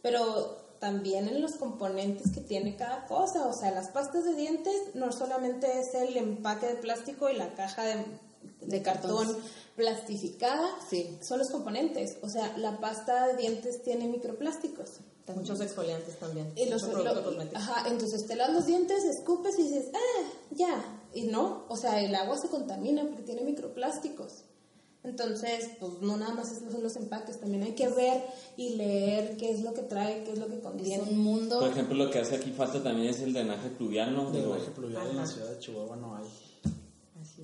[0.01, 3.47] pero también en los componentes que tiene cada cosa.
[3.47, 7.53] O sea, las pastas de dientes no solamente es el empaque de plástico y la
[7.55, 8.05] caja de,
[8.61, 9.27] de cartón
[9.75, 11.17] plastificada, Sí.
[11.21, 12.17] son los componentes.
[12.21, 14.99] O sea, la pasta de dientes tiene microplásticos.
[15.35, 16.51] Muchos exfoliantes también.
[16.55, 17.03] Y los, lo-
[17.53, 20.16] ajá, entonces te lavas los dientes, escupes y dices, ah,
[20.57, 20.83] ya.
[21.13, 24.43] Y no, o sea, el agua se contamina porque tiene microplásticos.
[25.03, 28.23] Entonces, pues no nada más esos son los empaques, también hay que ver
[28.57, 31.03] y leer qué es lo que trae, qué es lo que es contiene.
[31.03, 31.59] un mundo...
[31.59, 34.31] Por ejemplo, lo que hace aquí falta también es el drenaje pluvial, ¿no?
[34.31, 36.25] Drenaje pluvial en la ciudad de Chihuahua no hay.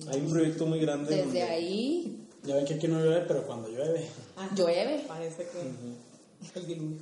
[0.08, 1.08] Hay un proyecto muy grande.
[1.10, 4.04] Desde donde- ahí Ya ven que aquí no llueve, pero cuando llueve.
[4.36, 4.54] Ajá.
[4.54, 5.02] llueve.
[5.08, 6.98] Parece que el diluvio.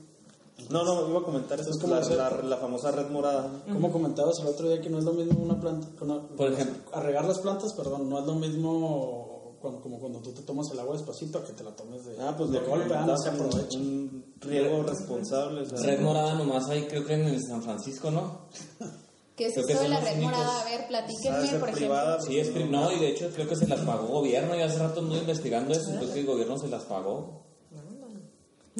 [0.70, 1.70] No, no, iba a comentar eso.
[1.70, 3.50] Es como la, hacer- la, la famosa red morada.
[3.70, 6.82] Como comentabas el otro día que no es lo mismo una planta, una- Por ejemplo.
[6.92, 10.70] a regar las plantas, perdón, no es lo mismo cuando, como cuando tú te tomas
[10.72, 13.16] el agua despacito a que te la tomes de, Ah, pues de golpe, ah, no
[13.18, 13.78] se aprovecha.
[13.78, 15.62] Un riego responsable.
[15.62, 18.40] o sea, Red morada nomás hay, creo que en el San Francisco, ¿no?
[19.36, 20.60] ¿Qué es Creo que eso de la red morada?
[20.60, 22.20] A ver, platíquenme, ser por ejemplo.
[22.20, 24.54] Sí, es pri- no, y de hecho creo que se las pagó gobierno.
[24.54, 25.90] Y hace rato estuve investigando eso.
[25.98, 27.40] Creo que el gobierno se las pagó.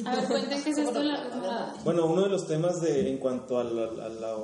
[0.05, 1.75] A ver, cuenten qué es esto la.
[1.83, 4.37] Bueno, uno de los temas de en cuanto a, la, a la-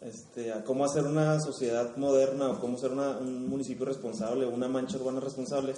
[0.00, 4.50] este, a cómo hacer una sociedad moderna o cómo ser una- un municipio responsable o
[4.50, 5.74] una mancha urbana responsable,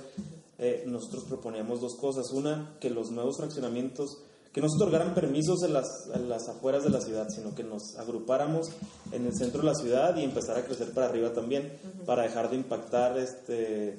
[0.59, 2.31] eh, nosotros proponíamos dos cosas.
[2.33, 4.19] Una, que los nuevos fraccionamientos,
[4.53, 7.63] que no se otorgaran permisos en las, en las afueras de la ciudad, sino que
[7.65, 8.69] nos agrupáramos
[9.13, 11.73] en el centro de la ciudad y empezar a crecer para arriba también,
[12.05, 13.91] para dejar de impactar este,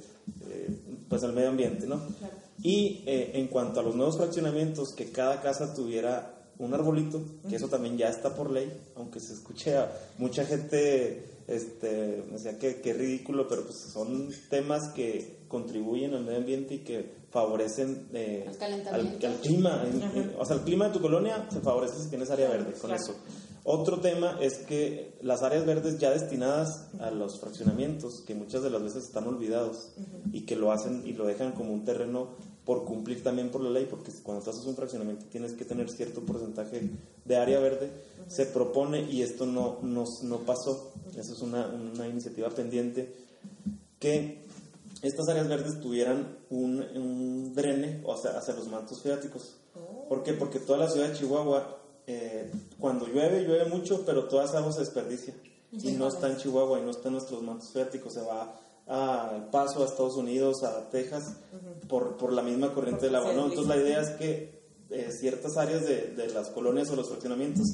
[0.48, 2.02] eh, pues el medio ambiente, ¿no?
[2.64, 7.56] Y eh, en cuanto a los nuevos fraccionamientos, que cada casa tuviera un arbolito, que
[7.56, 12.58] eso también ya está por ley, aunque se escuche a mucha gente, este, o sea,
[12.60, 18.10] que, que ridículo, pero pues son temas que contribuyen al medio ambiente y que favorecen
[18.14, 19.28] eh, Al calentamiento.
[19.28, 19.84] al clima.
[19.88, 22.74] en- en- o sea, el clima de tu colonia se favorece si tienes área verde,
[22.74, 23.02] con Claro.
[23.02, 23.16] eso.
[23.64, 28.72] Otro tema es que las áreas verdes ya destinadas a los fraccionamientos, que muchas de
[28.72, 29.92] las veces están olvidados
[30.32, 32.30] y que lo hacen y lo dejan como un terreno
[32.66, 35.90] por cumplir también por la ley, porque cuando estás en un fraccionamiento tienes que tener
[35.90, 36.90] cierto porcentaje
[37.26, 37.92] de área verde,
[38.28, 43.14] se propone y esto no, no, no pasó, eso es una, una iniciativa pendiente,
[44.00, 44.42] que
[45.02, 49.58] estas áreas verdes tuvieran un, un drene o sea, hacia los mantos freáticos.
[50.08, 50.34] ¿Por qué?
[50.34, 51.81] Porque toda la ciudad de Chihuahua,
[52.12, 55.34] eh, cuando llueve, llueve mucho, pero toda esa agua se desperdicia.
[55.72, 59.48] Y no está en Chihuahua y no está en nuestros mantos freáticos, se va a
[59.52, 61.38] Paso, a Estados Unidos, a Texas,
[61.88, 63.32] por, por la misma corriente del agua.
[63.32, 63.46] ¿no?
[63.46, 67.68] Entonces la idea es que eh, ciertas áreas de, de las colonias o los fraccionamientos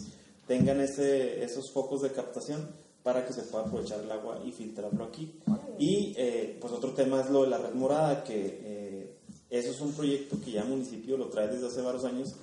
[0.47, 2.69] tengan ese, esos focos de captación
[3.01, 5.39] para que se pueda aprovechar el agua y filtrarlo aquí.
[5.79, 9.15] Y eh, pues otro tema es lo de la red morada, que eh,
[9.49, 12.35] eso es un proyecto que ya el municipio lo trae desde hace varios años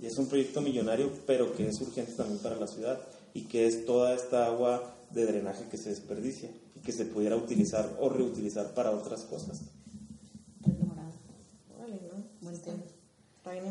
[0.00, 3.00] y es un proyecto millonario, pero que es urgente también para la ciudad
[3.34, 7.36] y que es toda esta agua de drenaje que se desperdicia y que se pudiera
[7.36, 9.60] utilizar o reutilizar para otras cosas.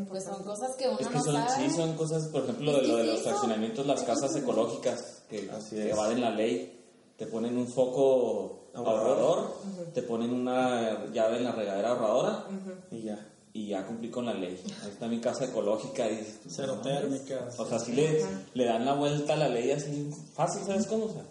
[0.09, 1.69] Pues son cosas que uno Es que no son, sabe.
[1.69, 5.49] sí, son cosas, por ejemplo, de ¿Qué lo de los fraccionamientos, las casas ecológicas que,
[5.51, 5.93] Así que es.
[5.93, 6.75] evaden la ley.
[7.17, 9.09] Te ponen un foco Ahorrador.
[9.09, 9.53] ahorrador,
[9.93, 12.45] te ponen una llave en la regadera ahorradora
[12.91, 13.28] Y ya.
[13.53, 14.61] Y ya cumplí con la ley.
[14.83, 17.59] Ahí está mi casa ecológica y Cero no, térmicas.
[17.59, 21.05] O sea, así le, le dan la vuelta a la ley así fácil, ¿sabes cómo?
[21.05, 21.23] O sea,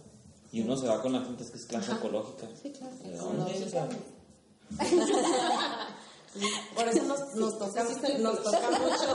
[0.50, 2.48] y uno se va con la gente es que es clase ecológica.
[2.60, 2.94] Sí, claro.
[3.04, 3.64] ¿De dónde?
[3.64, 3.88] O sea,
[6.74, 9.14] Por eso nos, nos toca, nos toca mucho,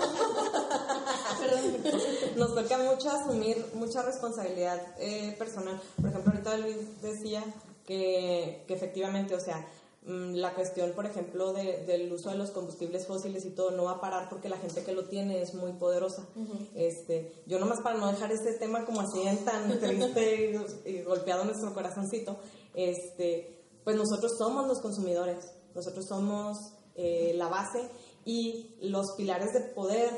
[2.36, 5.80] nos toca mucho asumir mucha responsabilidad eh, personal.
[5.95, 7.43] Por ejemplo, ahorita Luis decía
[7.86, 9.66] que, que efectivamente, o sea,
[10.06, 13.91] la cuestión, por ejemplo, de- del uso de los combustibles fósiles y todo no va
[13.93, 16.28] a parar porque la gente que lo tiene es muy poderosa.
[16.76, 20.51] este, yo nomás para no dejar este tema como así en tan triste
[20.86, 22.38] y, y golpeado nuestro corazoncito,
[22.74, 26.58] este, pues nosotros somos los consumidores, nosotros somos
[26.95, 27.89] eh, la base
[28.26, 30.10] y los pilares de poder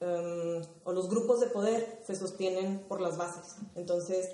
[0.00, 3.56] em, o los grupos de poder se sostienen por las bases.
[3.74, 4.26] Entonces,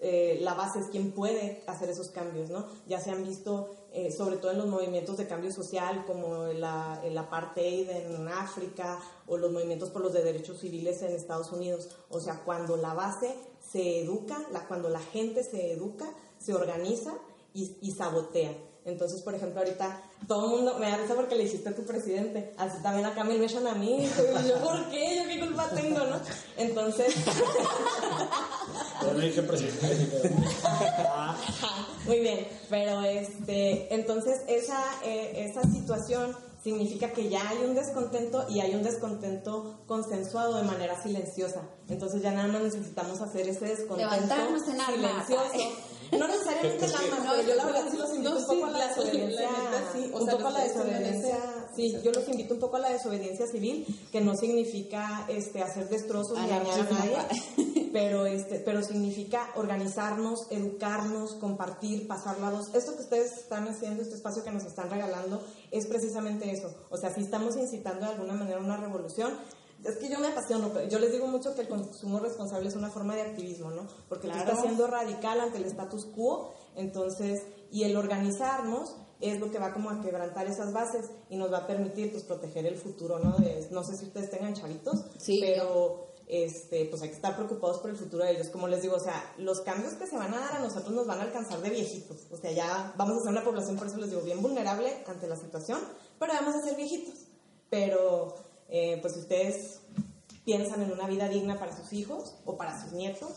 [0.00, 2.66] eh, la base es quien puede hacer esos cambios, ¿no?
[2.86, 7.00] Ya se han visto, eh, sobre todo en los movimientos de cambio social, como la,
[7.04, 11.88] el apartheid en África o los movimientos por los de derechos civiles en Estados Unidos.
[12.08, 17.14] O sea, cuando la base se educa, la, cuando la gente se educa, se organiza
[17.52, 18.69] y, y sabotea.
[18.84, 21.84] Entonces, por ejemplo, ahorita todo el mundo me da risa porque le hiciste a tu
[21.84, 22.54] presidente.
[22.56, 24.06] Así también acá me echan a mí.
[24.06, 25.16] Y yo, ¿por qué?
[25.16, 26.20] ¿Yo qué culpa tengo, no?
[26.56, 27.14] Entonces.
[29.02, 30.30] Yo le dije presidente.
[32.06, 38.46] Muy bien, pero este, entonces esa, eh, esa situación significa que ya hay un descontento
[38.48, 41.62] y hay un descontento consensuado de manera silenciosa.
[41.88, 45.26] Entonces ya nada más necesitamos hacer ese descontento Levantarnos en armas.
[45.26, 45.76] silencioso.
[46.18, 48.88] No necesariamente en armas, pero yo la verdad sí los invito un poco a la
[48.88, 49.48] desobediencia,
[50.12, 51.38] un poco a la desobediencia,
[51.74, 55.88] sí, yo los invito un poco a la desobediencia civil, que no significa este hacer
[55.88, 62.74] destrozos ni dañar a nadie, pero este, pero significa organizarnos, educarnos, compartir, pasar la voz.
[62.74, 66.74] Esto que ustedes están haciendo, este espacio que nos están regalando, es precisamente eso.
[66.90, 69.38] O sea, si estamos incitando de alguna manera una revolución,
[69.84, 72.74] es que yo me apasiono, pero yo les digo mucho que el consumo responsable es
[72.76, 73.86] una forma de activismo, ¿no?
[74.08, 79.50] Porque tú estás siendo radical ante el status quo, entonces, y el organizarnos es lo
[79.50, 82.76] que va como a quebrantar esas bases y nos va a permitir, pues, proteger el
[82.76, 83.36] futuro, ¿no?
[83.38, 87.78] De- no sé si ustedes tengan chavitos, Sí, pero, este, pues hay que estar preocupados
[87.80, 88.48] por el futuro de ellos.
[88.48, 91.06] Como les digo, o sea, los cambios que se van a dar a nosotros nos
[91.06, 92.18] van a alcanzar de viejitos.
[92.30, 95.26] O sea, ya vamos a ser una población, por eso les digo, bien vulnerable ante
[95.26, 95.80] la situación,
[96.18, 97.14] pero vamos a ser viejitos.
[97.68, 98.34] Pero,
[98.70, 99.80] eh, pues si ustedes
[100.44, 103.30] piensan en una vida digna para sus hijos o para sus nietos,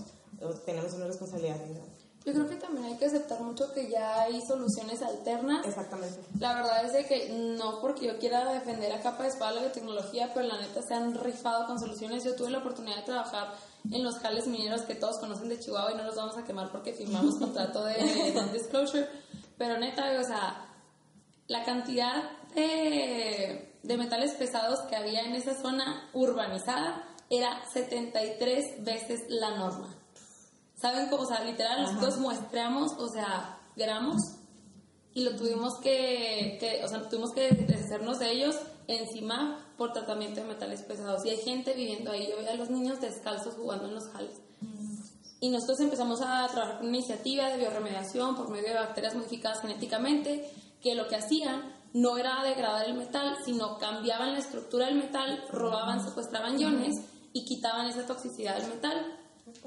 [0.66, 1.82] tenemos una responsabilidad grande.
[2.26, 5.66] Yo creo que también hay que aceptar mucho que ya hay soluciones alternas.
[5.68, 6.22] Exactamente.
[6.40, 9.62] La verdad es de que no porque yo quiera defender a capa de espada la
[9.62, 12.24] biotecnología, pero la neta se han rifado con soluciones.
[12.24, 13.54] Yo tuve la oportunidad de trabajar
[13.92, 16.72] en los jales mineros que todos conocen de Chihuahua y no los vamos a quemar
[16.72, 19.06] porque firmamos contrato de non-disclosure.
[19.58, 20.66] Pero neta, o sea,
[21.48, 22.24] la cantidad
[22.56, 29.96] de, de metales pesados que había en esa zona urbanizada era 73 veces la norma.
[30.76, 31.24] ¿Saben cómo?
[31.24, 34.22] O sea, literal, nosotros muestreamos, o sea, gramos
[35.14, 38.56] y lo tuvimos que, que, o sea, tuvimos que deshacernos de ellos
[38.88, 41.26] encima por tratamiento de metales pesados.
[41.26, 42.28] Y hay gente viviendo ahí.
[42.30, 44.42] Yo veía a los niños descalzos jugando en los jales.
[45.40, 49.62] Y nosotros empezamos a trabajar con una iniciativa de bioremediación por medio de bacterias modificadas
[49.62, 50.50] genéticamente,
[50.82, 55.46] que lo que hacían no era degradar el metal, sino cambiaban la estructura del metal,
[55.52, 56.96] robaban, secuestraban iones
[57.34, 59.20] y quitaban esa toxicidad del metal.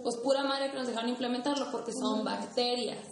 [0.02, 3.06] Pues pura madre que nos dejaron implementarlo porque son bacterias.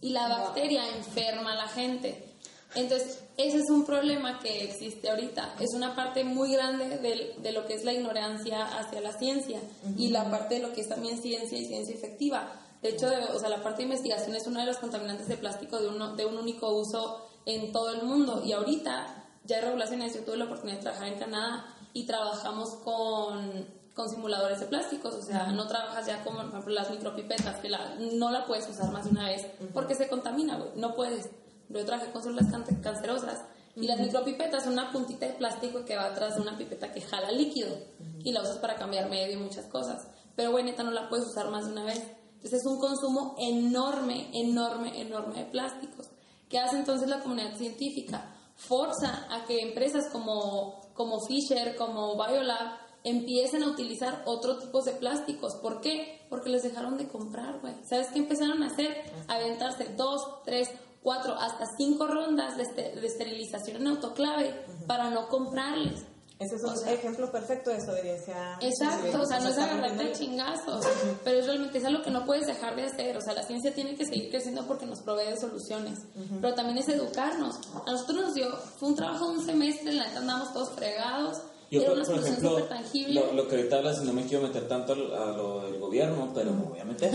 [0.00, 2.34] Y la bacteria enferma a la gente.
[2.74, 5.54] Entonces, ese es un problema que existe ahorita.
[5.58, 9.60] Es una parte muy grande de, de lo que es la ignorancia hacia la ciencia
[9.96, 12.52] y la parte de lo que es también ciencia y ciencia efectiva.
[12.82, 15.80] De hecho, o sea, la parte de investigación es uno de los contaminantes de plástico
[15.80, 18.42] de, uno, de un único uso en todo el mundo.
[18.44, 20.14] Y ahorita ya hay regulaciones.
[20.14, 25.14] Yo tuve la oportunidad de trabajar en Canadá y trabajamos con, con simuladores de plásticos.
[25.14, 28.68] O sea, no trabajas ya como, por ejemplo, las micropipetas, que la, no la puedes
[28.68, 30.70] usar más de una vez porque se contamina, güey.
[30.76, 31.30] No puedes.
[31.70, 33.42] Yo trabajé con células can- cancerosas
[33.76, 37.00] y las micropipetas son una puntita de plástico que va atrás de una pipeta que
[37.00, 37.76] jala líquido
[38.24, 40.06] y la usas para cambiar medio y muchas cosas.
[40.36, 42.02] Pero, güey, neta, no la puedes usar más de una vez.
[42.36, 46.07] Entonces es un consumo enorme, enorme, enorme de plásticos.
[46.48, 48.34] ¿Qué hace entonces la comunidad científica?
[48.54, 54.92] Forza a que empresas como, como Fisher, como Biolab, empiecen a utilizar otro tipos de
[54.92, 55.54] plásticos.
[55.56, 56.26] ¿Por qué?
[56.28, 57.74] Porque les dejaron de comprar, güey.
[57.88, 58.96] ¿Sabes qué empezaron a hacer?
[59.28, 60.70] A aventarse dos, tres,
[61.02, 64.52] cuatro, hasta cinco rondas de, este- de esterilización en autoclave
[64.86, 66.04] para no comprarles.
[66.40, 68.58] Ese es un O sea, ejemplo perfecto de desobediencia.
[68.60, 70.86] Exacto, o sea, no es agarrarte a chingazos,
[71.24, 73.16] pero es realmente es algo que no puedes dejar de hacer.
[73.16, 75.98] O sea, la ciencia tiene que seguir creciendo porque nos provee de soluciones,
[76.40, 77.56] pero también es educarnos.
[77.86, 80.70] A nosotros nos dio, fue un trabajo de un semestre, en la neta andamos todos
[80.76, 81.38] fregados,
[81.72, 82.66] Yo, era por, ejemplo,
[83.08, 85.78] lo, lo que ahorita hablas, y no me quiero meter tanto al- a lo del
[85.80, 87.10] gobierno, pero me voy a meter.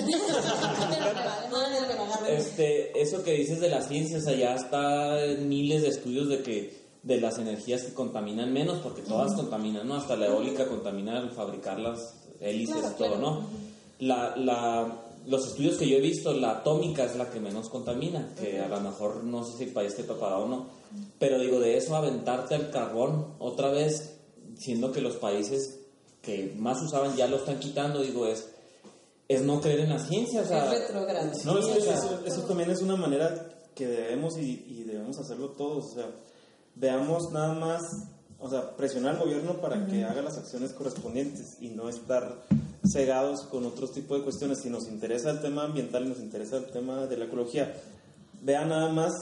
[2.28, 6.28] Este, eso que dices de la ciencia, o sea, ya está en miles de estudios
[6.30, 9.96] de que de las energías que contaminan menos, porque todas contaminan, ¿no?
[9.96, 13.18] Hasta la eólica contamina al fabricar las hélices Claro, y todo.
[13.18, 13.48] ¿no?
[14.00, 18.34] La, la, los estudios que yo he visto, la atómica es la que menos contamina,
[18.40, 20.68] que a lo mejor no sé si el país esté preparado o no,
[21.20, 24.18] pero digo, de eso aventarte al carbón otra vez,
[24.58, 25.82] siendo que los países
[26.22, 28.50] que más usaban ya lo están quitando, digo, es,
[29.28, 30.74] es no creer en la ciencia, o sea...
[30.74, 31.46] Es.
[31.46, 31.68] No, es
[32.26, 35.86] eso también es una manera que debemos y, y debemos hacerlo todos.
[35.86, 36.10] O sea,
[36.76, 37.82] veamos nada más,
[38.40, 42.42] o sea, presionar al gobierno para que haga las acciones correspondientes y no estar
[42.92, 44.62] cegados con otros tipos de cuestiones.
[44.62, 47.74] Si nos interesa el tema ambiental y nos interesa el tema de la ecología,
[48.42, 49.14] vean nada más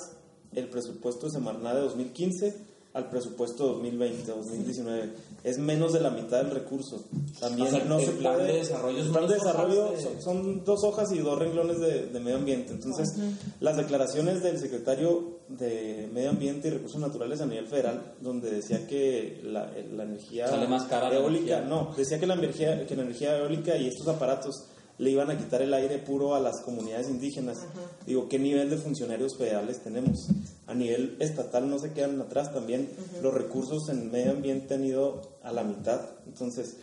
[0.54, 5.14] el presupuesto de Semarnat de 2015 al presupuesto 2020 2019
[5.44, 7.04] es menos de la mitad del recurso.
[7.40, 9.54] También O sea, no el se plan puede- de desarrollo el plan de dos hojas
[9.54, 12.74] desarrollo de- son, son dos hojas y dos renglones de, de medio ambiente.
[12.74, 13.14] Entonces,
[13.62, 18.88] las declaraciones del secretario de Medio Ambiente y Recursos Naturales a nivel federal, donde decía
[18.88, 21.62] que la, la energía Sale más cara la eólica, energía.
[21.70, 24.66] no, decía que la energía, que la energía eólica y estos aparatos
[24.98, 27.58] le iban a quitar el aire puro a las comunidades indígenas.
[28.06, 30.28] Digo, ¿qué nivel de funcionarios federales tenemos?
[30.72, 32.90] A nivel estatal no se quedan atrás también.
[33.22, 36.00] Los recursos en medio ambiente han ido a la mitad.
[36.26, 36.78] Entonces,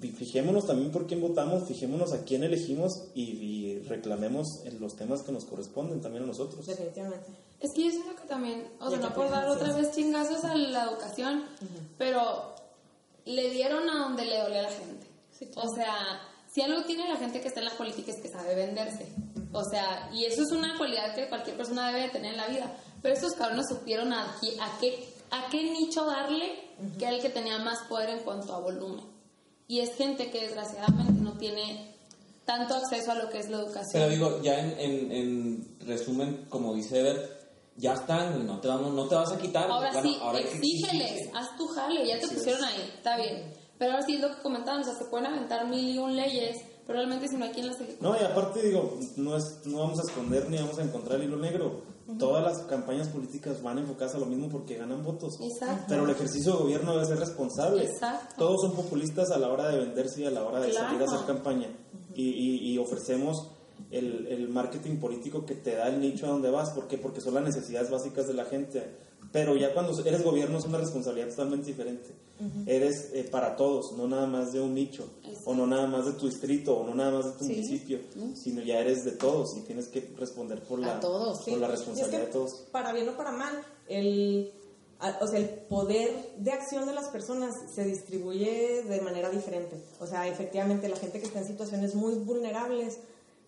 [0.00, 5.22] fijémonos también por quién votamos, fijémonos a quién elegimos y, y reclamemos en los temas
[5.22, 6.64] que nos corresponden también a nosotros.
[6.64, 7.26] Definitivamente.
[7.58, 10.54] Es que yo siento que también, o sea, no por dar otra vez chingazos a
[10.54, 11.44] la educación,
[11.98, 12.54] pero
[13.24, 15.08] le dieron a donde le dolía a la gente.
[15.56, 16.20] O sea,
[16.52, 19.06] si algo tiene la gente que está en la política es que sabe venderse.
[19.52, 22.48] O sea, y eso es una cualidad que cualquier persona debe de tener en la
[22.48, 22.72] vida.
[23.02, 27.30] Pero estos cabrones supieron a, a qué, a qué nicho darle que era el que
[27.30, 29.04] tenía más poder en cuanto a volumen.
[29.68, 31.94] Y es gente que desgraciadamente no tiene
[32.44, 33.92] tanto acceso a lo que es la educación.
[33.92, 37.42] Pero digo, ya en, en, en resumen, como dice Ever,
[37.76, 39.70] ya están, no te, vamos, no te vas a quitar.
[39.70, 43.52] Ahora Bueno, sí, ahora exígeles, haz tu jale, ya te pusieron ahí, está bien.
[43.78, 46.14] Pero ahora sí es lo que comentaban, o sea, se pueden aventar mil y un
[46.14, 48.08] leyes, pero realmente si no hay quien las ejecuta.
[48.08, 51.28] No, y aparte digo, no, es, no vamos a esconder ni vamos a encontrar el
[51.28, 51.82] hilo negro.
[52.18, 55.38] Todas las campañas políticas van enfocadas a lo mismo porque ganan votos.
[55.40, 55.84] Exacto.
[55.88, 57.84] Pero el ejercicio de gobierno debe ser responsable.
[57.84, 58.34] Exacto.
[58.38, 60.86] Todos son populistas a la hora de venderse y a la hora de Claro.
[60.88, 61.68] salir a hacer campaña.
[62.14, 63.48] Y, y- y ofrecemos
[63.90, 66.70] el, el marketing político que te da el nicho a donde vas.
[66.70, 66.98] ¿Por qué?
[66.98, 68.96] Porque son las necesidades básicas de la gente.
[69.32, 72.10] Pero ya cuando eres gobierno es una responsabilidad totalmente diferente.
[72.66, 75.08] Eres eh, para todos, no nada más de un nicho,
[75.44, 78.00] o no nada más de tu distrito, o no nada más de tu municipio,
[78.34, 81.72] sino ya eres de todos y tienes que responder por la, todos, por la es
[81.72, 82.52] responsabilidad que, de todos.
[82.72, 84.52] Para bien o para mal, el,
[85.20, 89.76] o sea, el poder de acción de las personas se distribuye de manera diferente.
[90.00, 92.98] O sea, efectivamente, la gente que está en situaciones muy vulnerables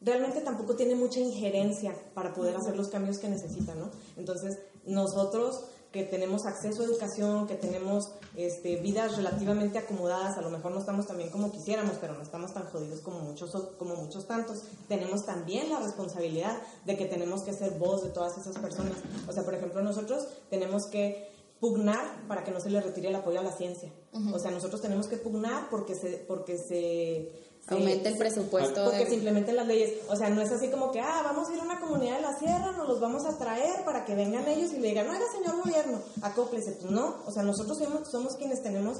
[0.01, 3.91] realmente tampoco tiene mucha injerencia para poder hacer los cambios que necesitan, ¿no?
[4.16, 5.64] Entonces, nosotros
[5.95, 10.80] que tenemos acceso a educación, que tenemos este, vidas relativamente acomodadas, a lo mejor no
[10.80, 14.64] estamos tan bien como quisiéramos, pero no estamos tan jodidos como muchos, como muchos tantos,
[14.88, 18.97] tenemos también la responsabilidad de que tenemos que ser voz de todas esas personas.
[19.28, 23.14] O sea, por ejemplo, nosotros tenemos que pugnar para que no se le retire el
[23.14, 23.92] apoyo a la ciencia.
[24.32, 26.24] O sea, nosotros tenemos que pugnar porque se...
[26.26, 28.84] Porque se Aumenta el presupuesto.
[28.84, 29.92] porque de- se implementen las leyes.
[30.10, 32.22] O sea, no es así como que, ah, vamos a ir a una comunidad de
[32.22, 35.24] la sierra, nos los vamos a traer para que vengan ellos y le digan, oiga,
[35.34, 36.72] señor gobierno, acóplese.
[36.72, 38.98] Pues no, o sea, nosotros somos, somos quienes tenemos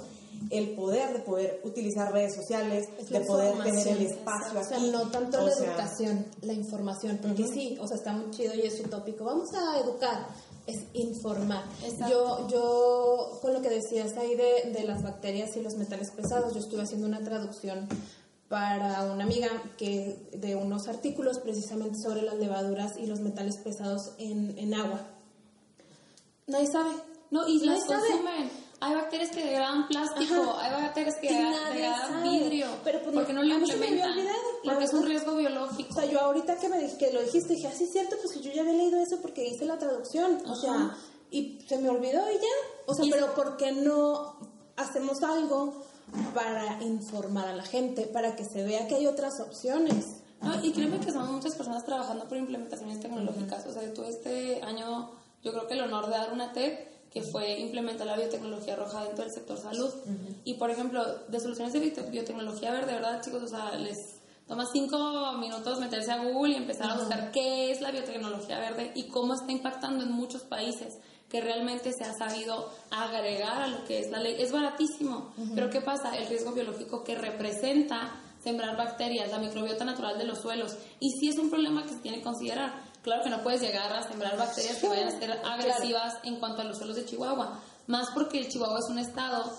[0.51, 4.79] el poder de poder utilizar redes sociales, Es de poder tener el espacio O sea,
[4.79, 8.55] no tanto O la sea, educación, la información, porque sí, o sea, está muy chido
[8.55, 9.25] y es utópico.
[9.25, 10.27] Vamos a educar,
[10.67, 11.65] es informar.
[12.11, 16.53] Yo, yo, con lo que decías ahí de, de las bacterias y los metales pesados,
[16.55, 17.89] yo estuve haciendo una traducción
[18.55, 24.13] para una amiga que de unos artículos precisamente sobre las levaduras y los metales pesados
[24.19, 25.01] en, en agua.
[26.47, 26.91] Nadie sabe.
[27.33, 28.09] No, y Nadie las sabe.
[28.11, 28.51] consumen.
[28.79, 30.63] Hay bacterias que degradan plástico, Ajá.
[30.77, 32.67] hay bacterias que degradan vidrio.
[32.85, 34.13] Pero, pues, porque no lo a mí se me implementan.
[34.19, 35.89] olvidado, Porque es un riesgo biológico.
[35.91, 38.41] O sea, yo ahorita que me que lo dijiste, dije, así es cierto, pues que
[38.41, 40.41] yo ya había leído eso porque hice la traducción.
[40.47, 40.97] O sea, Ajá.
[41.33, 42.55] y se me olvidó y ya.
[42.87, 44.37] O sea, pero ¿por qué no
[44.77, 45.83] hacemos algo
[46.35, 50.17] para informar a la gente, para que se vea que hay otras opciones?
[50.43, 53.67] No, y créeme que somos muchas personas trabajando por implementaciones tecnológicas.
[53.67, 55.11] O sea, tuve este año,
[55.43, 56.79] yo creo que el honor de dar una TED
[57.11, 59.91] que fue implementar la biotecnología roja dentro del sector salud.
[60.45, 63.97] Y, por ejemplo, de soluciones de biote- biotecnología verde, de verdad, chicos, o sea, les
[64.47, 68.93] toma cinco minutos meterse a Google y empezar a buscar qué es la biotecnología verde
[68.95, 70.99] y cómo está impactando en muchos países
[71.35, 74.37] que realmente se ha sabido agregar a lo que es la ley.
[74.39, 76.17] Es baratísimo, pero ¿qué pasa?
[76.17, 80.77] El riesgo biológico que representa sembrar bacterias, la microbiota natural de los suelos.
[81.01, 82.85] Y sí es un problema que se tiene que considerar.
[83.03, 86.63] Claro que no puedes llegar a sembrar bacterias que vayan a ser agresivas en cuanto
[86.63, 89.53] a los suelos de Chihuahua, más porque el Chihuahua es un estado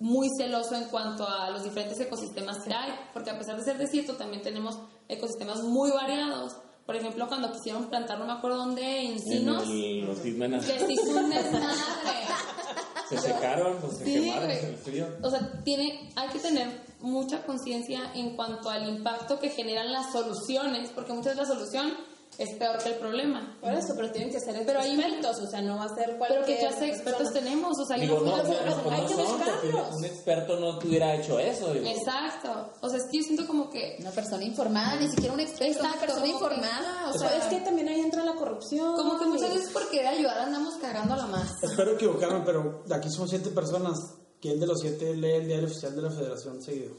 [0.00, 3.78] muy celoso en cuanto a los diferentes ecosistemas que hay, porque a pesar de ser
[3.78, 6.54] desierto también tenemos ecosistemas muy variados.
[6.86, 11.16] Por ejemplo, cuando quisieron plantar, no me acuerdo dónde, encinos, En los que se hizo
[11.16, 11.68] un desmadre.
[13.08, 14.58] se secaron, pues se Sí, quemaron güey.
[14.58, 15.06] en el frío.
[15.22, 16.68] O sea, tiene, hay que tener
[17.00, 21.94] mucha conciencia en cuanto al impacto que generan las soluciones, porque muchas veces la solución
[22.38, 23.56] es peor que el problema.
[23.60, 26.16] Por eso, pero tienen que ser Pero hay- expertos, o sea, no va a ser
[26.18, 27.40] cualquier Pero ¿qué clase de expertos persona.
[27.40, 27.78] tenemos?
[27.78, 29.94] O sea, yo Digo, no no, puedo- no, no, hay no que buscarlos.
[29.96, 31.72] un experto no hubiera hecho eso.
[31.72, 31.86] digo.
[31.86, 32.72] Exacto.
[32.80, 35.80] O sea, es que yo siento como que Una persona informada, ni siquiera un experto,
[35.80, 37.10] una Exacto, persona como que- informada.
[37.10, 38.94] O O sea, es que también ahí entra la corrupción.
[38.96, 41.50] como que muchas veces por querer ayudar andamos cagando a la más.
[41.62, 43.98] Espero equivocarme, pero de aquí somos siete personas.
[44.40, 46.92] ¿Quién de los siete lee el diario oficial de la federación seguido?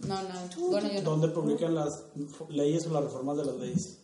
[0.00, 0.28] No, no,
[0.68, 1.10] bueno, yo no.
[1.10, 1.90] ¿Dónde publican las
[2.50, 3.98] leyes o las reformas de las leyes?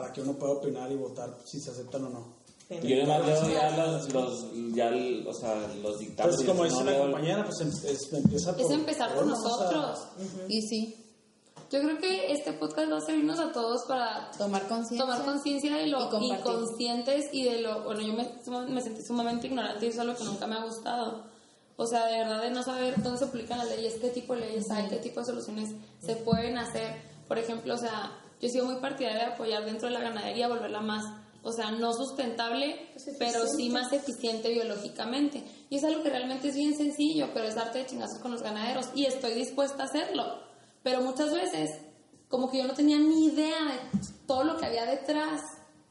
[0.00, 2.36] Para que uno pueda opinar y votar si se aceptan o no.
[2.68, 4.90] Yo además leo ya los, los, ya
[5.28, 6.40] o sea, los dictados.
[6.40, 8.60] Entonces, y como dice no la leo- compañera, pues em- es- empieza por...
[8.66, 9.98] Es empezar por uno, o sea, nosotros.
[10.48, 10.96] Y sí,
[11.70, 14.98] Yo creo que este podcast va a servirnos a todos para tomar conciencia.
[14.98, 16.44] tomar conciencia de lo y, compartir.
[16.44, 20.16] conscientes y de lo bueno yo me, me sentí sumamente ignorante y eso es lo
[20.16, 21.24] que nunca me ha gustado
[21.76, 24.40] o sea de verdad de no saber dónde se aplican las leyes qué tipo de
[24.42, 25.70] leyes hay qué tipo de soluciones
[26.00, 29.88] se pueden hacer por ejemplo o sea yo he sido muy partidaria de apoyar dentro
[29.88, 31.04] de la ganadería volverla más
[31.42, 36.56] o sea no sustentable pero sí más eficiente biológicamente y es algo que realmente es
[36.56, 40.24] bien sencillo pero es darte de chingazos con los ganaderos y estoy dispuesta a hacerlo
[40.82, 41.70] pero muchas veces
[42.28, 45.40] como que yo no tenía ni idea de todo lo que había detrás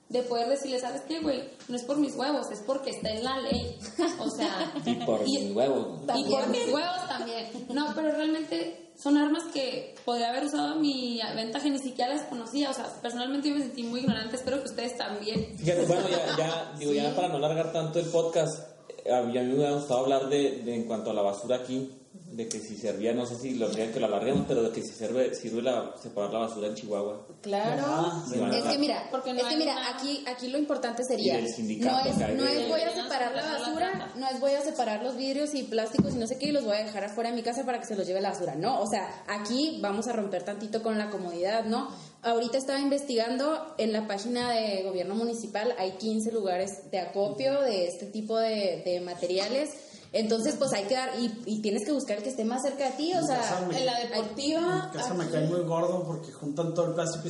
[0.09, 1.49] de poder decirle, ¿sabes qué, güey?
[1.67, 3.75] No es por mis huevos, es porque está en la ley.
[4.19, 6.01] O sea, Y por y- mis huevos.
[6.15, 7.47] y por mis huevos también.
[7.73, 12.23] No, pero realmente son armas que podría haber usado a mi ventaja ni siquiera las
[12.23, 12.69] conocía.
[12.69, 15.57] O sea, personalmente yo me sentí muy ignorante, espero que ustedes también.
[15.57, 18.67] Fíjate, bueno, ya, ya, digo, ya para no alargar tanto el podcast,
[19.03, 21.21] eh, a mí, a mí me hubiera gustado hablar de, de en cuanto a la
[21.21, 21.91] basura aquí,
[22.31, 24.81] de que si servía, no sé si lo querían que lo alarguemos, pero de que
[24.81, 27.27] si sirve, sirve la, separar la basura en Chihuahua.
[27.41, 27.83] Claro.
[27.85, 28.39] Ah, sí.
[28.53, 31.47] es que mira, Porque no es que mira, una- aquí, aquí lo importante sería no
[31.47, 35.53] es, no es voy a separar la basura, no es voy a separar los vidrios
[35.55, 37.65] y plásticos y no sé qué y los voy a dejar afuera de mi casa
[37.65, 38.55] para que se los lleve la basura.
[38.55, 41.89] No, o sea, aquí vamos a romper tantito con la comodidad, ¿no?
[42.21, 47.87] Ahorita estaba investigando en la página de gobierno municipal, hay 15 lugares de acopio de
[47.87, 49.69] este tipo de, de materiales.
[50.17, 52.85] Entonces, pues hay que dar, y, y tienes que buscar el que esté más cerca
[52.89, 54.85] de ti, o sea, casa me- En la En deportiva.
[54.91, 57.27] mi casa me aquí- cae muy gordo porque juntan todo el plástico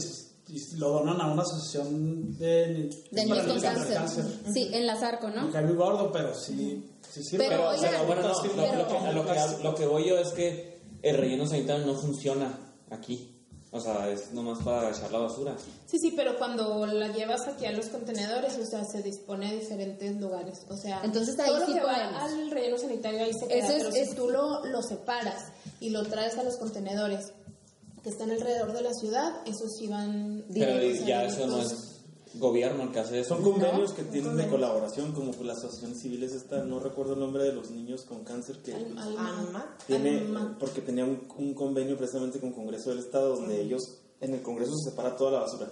[0.48, 4.24] y, y lo donan a una asociación de, de niños con para cáncer.
[4.54, 5.48] Sí, en la Zarco, ¿no?
[5.48, 7.46] Me cae muy gordo, pero sí, sí sirve.
[7.50, 10.30] Pero, Pero, oigan, pero bueno, no, lo, que, lo, que, lo que voy yo es
[10.30, 12.56] que el relleno sanitario no funciona
[12.92, 13.35] aquí.
[13.76, 15.54] O sea, es nomás para echar la basura.
[15.86, 19.52] Sí, sí, pero cuando la llevas aquí a los contenedores, o sea, se dispone a
[19.54, 20.66] diferentes lugares.
[20.70, 23.58] O sea, Entonces, ahí todo lo que va al relleno sanitario ahí se queda.
[23.68, 25.52] Eso es- pero es- si tú lo, lo separas
[25.82, 27.34] y lo traes a los contenedores
[28.02, 31.95] que están alrededor de la ciudad, esos sí van Pero ya eso no es
[32.40, 33.36] gobierno el que hace eso.
[33.36, 37.20] Son convenios que tienen de colaboración, como con las asociaciones civiles esta, no recuerdo el
[37.20, 39.76] nombre de los niños con cáncer que Al- Alma.
[39.88, 40.58] tiene, alma.
[40.60, 44.74] porque tenía un, un convenio precisamente con Congreso del Estado donde ellos, en el Congreso
[44.76, 45.72] se separa toda la basura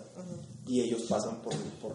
[0.68, 1.94] y ellos pasan por, por,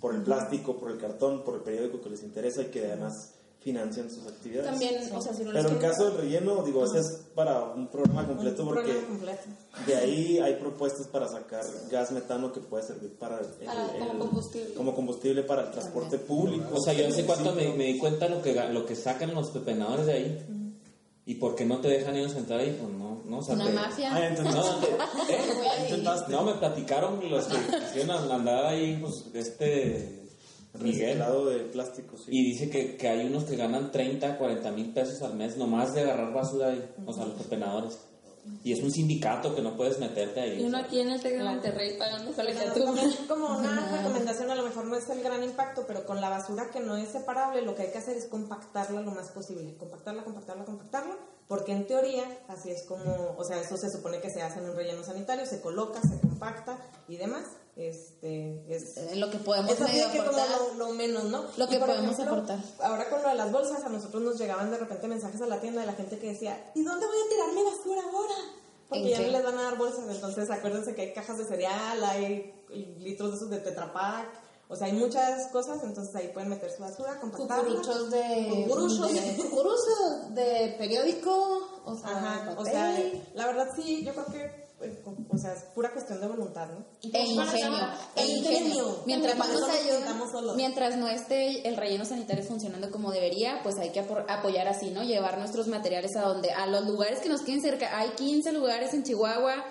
[0.00, 3.34] por el plástico, por el cartón, por el periódico que les interesa y que además
[3.62, 4.70] financian sus actividades.
[4.70, 7.62] También, o sea, si no Pero en quieren- caso del relleno, digo, ese es para
[7.62, 9.42] un programa completo Un porque programa completo.
[9.86, 14.18] de ahí hay propuestas para sacar gas metano que puede servir para el- como el-
[14.18, 14.74] combustible.
[14.74, 16.74] como combustible para el transporte público.
[16.74, 19.50] O sea, yo hace cuánto me, me di cuenta lo que, lo que sacan los
[19.50, 20.46] pepenadores de ahí.
[21.24, 22.76] ¿Y por qué no te dejan ellos entrar ahí?
[22.80, 23.38] Pues no, no.
[23.38, 24.10] O sea, Una te- mafia.
[24.12, 24.30] Ah.
[24.42, 24.86] No, te-
[25.32, 25.38] ¿eh?
[25.88, 26.32] Intentaste.
[26.32, 30.21] No, me platicaron los que quisieron andar ahí, pues, este.
[30.74, 32.30] Reciclado de plástico, sí.
[32.30, 35.94] Y dice que, que hay unos que ganan 30, 40 mil pesos al mes nomás
[35.94, 37.98] de agarrar basura ahí, o sea, los pepenadores.
[38.64, 40.60] Y es un sindicato que no puedes meterte ahí.
[40.60, 42.58] Y uno aquí en el Tec de Monterrey pagando también
[43.28, 46.68] como una recomendación, a lo mejor no es el gran impacto, pero con la basura
[46.72, 49.76] que no es separable, lo que hay que hacer es compactarla lo más posible.
[49.76, 51.16] Compactarla, compactarla, compactarla,
[51.46, 54.70] porque en teoría, así es como, o sea, eso se supone que se hace en
[54.70, 57.44] un relleno sanitario, se coloca, se compacta y demás.
[57.74, 60.60] Este, es, En lo que podemos es así medio que como aportar.
[60.76, 61.44] lo, lo menos, ¿no?
[61.56, 62.58] Lo que podemos aportar.
[62.80, 65.60] Ahora con lo de las bolsas, a nosotros nos llegaban de repente mensajes a la
[65.60, 68.34] tienda de la gente que decía, ¿y dónde voy a tirar mi basura ahora?
[68.88, 69.26] Porque ¿En ya qué?
[69.26, 72.52] no les van a dar bolsas, entonces acuérdense que hay cajas de cereal, hay
[72.98, 74.28] litros de esos de Tetra Pak,
[74.68, 77.64] o sea, hay muchas cosas, entonces ahí pueden meter su basura, compactarla.
[77.64, 79.12] cucuruchos de Cucuruchos.
[79.14, 82.98] de, cucuruchos de periódico o sea, Ajá, o sea,
[83.34, 84.68] la verdad sí, yo creo que, eh,
[85.28, 86.84] o sea, es pura cuestión de voluntad, ¿no?
[87.02, 87.78] E ingenio,
[88.16, 88.60] e E ingenio.
[88.60, 89.02] ingenio.
[89.06, 90.56] Mientras no, solos.
[90.56, 95.02] mientras no esté el relleno sanitario funcionando como debería, pues hay que apoyar así, ¿no?
[95.02, 97.98] Llevar nuestros materiales a donde, a los lugares que nos queden cerca.
[97.98, 99.64] Hay 15 lugares en Chihuahua.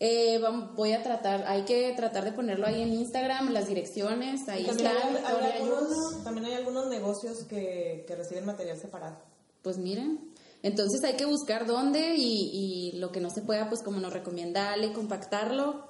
[0.00, 0.40] Eh,
[0.74, 4.88] voy a tratar, hay que tratar de ponerlo ahí en Instagram, las direcciones, ahí También
[4.88, 5.08] está.
[5.08, 9.16] hay, hay algunos, también hay algunos negocios que, que reciben material separado.
[9.62, 10.33] Pues miren,
[10.64, 14.14] entonces hay que buscar dónde y, y lo que no se pueda, pues como nos
[14.14, 15.88] recomienda Ale, compactarlo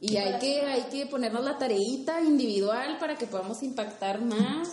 [0.00, 4.70] Y hay que, hay que ponernos la tareita individual para que podamos impactar más.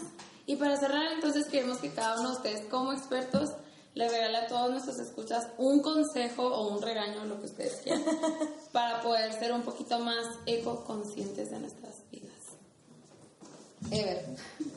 [0.47, 3.51] Y para cerrar, entonces queremos que cada uno de ustedes, como expertos,
[3.93, 8.03] le regale a todos nuestros escuchas un consejo o un regaño, lo que ustedes quieran,
[8.71, 12.34] para poder ser un poquito más eco-conscientes de nuestras vidas.
[13.91, 14.25] Ever.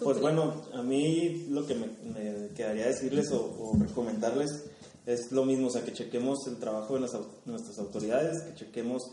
[0.03, 4.65] Pues bueno, a mí lo que me, me quedaría decirles o, o recomendarles
[5.07, 9.11] es lo mismo, o sea, que chequemos el trabajo de las nuestras autoridades, que chequemos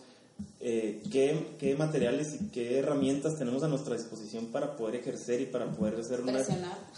[0.60, 5.46] eh, qué, qué materiales y qué herramientas tenemos a nuestra disposición para poder ejercer y
[5.46, 6.22] para poder hacer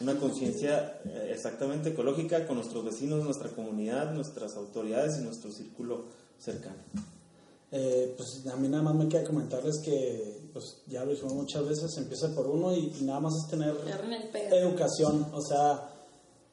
[0.01, 6.05] una conciencia eh, exactamente ecológica con nuestros vecinos, nuestra comunidad, nuestras autoridades y nuestro círculo
[6.39, 6.77] cercano.
[7.71, 11.67] Eh, pues a mí nada más me queda comentarles que, pues ya lo dijimos muchas
[11.67, 13.75] veces, empieza por uno y, y nada más es tener
[14.55, 15.89] educación, o sea,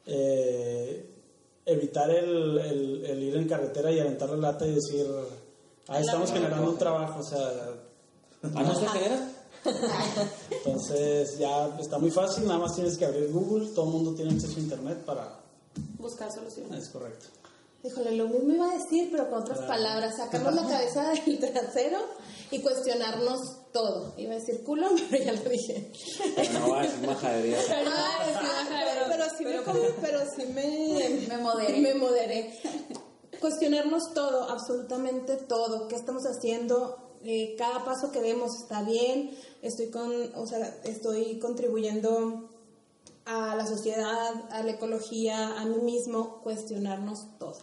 [0.05, 1.09] eh,
[1.65, 5.07] evitar el, el- el ir en carretera y aventar la lata y decir,
[5.87, 7.49] ah, estamos generando un trabajo, o sea,
[8.53, 9.31] ¿Ah, no se genera?
[10.51, 14.33] entonces ya está muy fácil, nada más tienes que abrir Google, todo el mundo tiene
[14.33, 15.39] acceso a Internet para...
[15.97, 16.83] Buscar soluciones.
[16.83, 17.25] Es correcto.
[17.85, 20.15] Híjole, lo mismo iba a decir, pero con otras palabras.
[20.17, 21.99] Sacarnos la cabeza del trasero
[22.51, 23.39] y cuestionarnos
[23.71, 24.13] todo.
[24.17, 25.91] Iba a decir culo, pero ya lo dije.
[26.53, 27.57] No va a decir majadería.
[27.67, 31.79] Pero, ah, pero, pero sí me, como- pero sí me, Me moderé.
[31.79, 32.59] me moderé.
[33.39, 35.87] Cuestionarnos todo, absolutamente todo.
[35.87, 36.97] ¿Qué estamos haciendo?
[37.23, 39.31] Eh, cada paso que demos está bien.
[39.61, 42.49] Estoy con, o sea, estoy contribuyendo
[43.25, 46.41] a la sociedad, a la ecología, a mí mismo.
[46.43, 47.57] Cuestionarnos todo.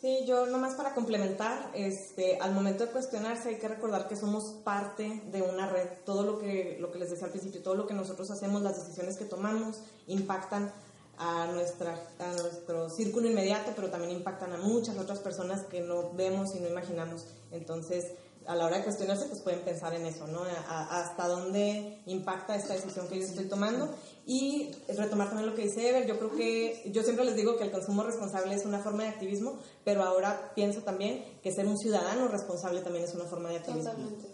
[0.00, 4.44] Sí, yo nomás para complementar, este, al momento de cuestionarse hay que recordar que somos
[4.62, 5.88] parte de una red.
[6.04, 8.78] Todo lo que, lo que les decía al principio, todo lo que nosotros hacemos, las
[8.78, 10.72] decisiones que tomamos, impactan
[11.18, 16.12] a, nuestra, a nuestro círculo inmediato, pero también impactan a muchas otras personas que no
[16.12, 17.26] vemos y no imaginamos.
[17.50, 18.12] Entonces,
[18.48, 20.40] a la hora de cuestionarse, pues pueden pensar en eso, ¿no?
[20.42, 23.88] A- hasta dónde impacta esta decisión que yo estoy tomando.
[24.26, 27.64] Y retomar también lo que dice Ever, yo creo que, yo siempre les digo que
[27.64, 31.78] el consumo responsable es una forma de activismo, pero ahora pienso también que ser un
[31.78, 33.84] ciudadano responsable también es una forma de activismo.
[33.90, 34.26] Totalmente.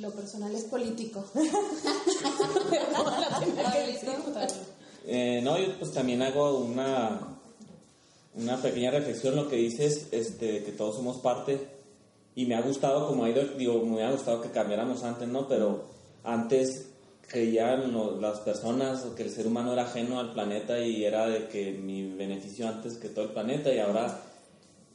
[0.00, 1.24] Lo personal es político.
[5.04, 7.36] Eh, no, yo pues también hago una,
[8.34, 11.66] una pequeña reflexión lo que dices, este, que todos somos parte
[12.34, 15.46] y me ha gustado como ha ido, digo, me hubiera gustado que cambiáramos antes, ¿no?
[15.48, 15.84] Pero
[16.24, 16.88] antes
[17.28, 21.48] creían lo- las personas que el ser humano era ajeno al planeta y era de
[21.48, 24.20] que mi beneficio antes que todo el planeta y ahora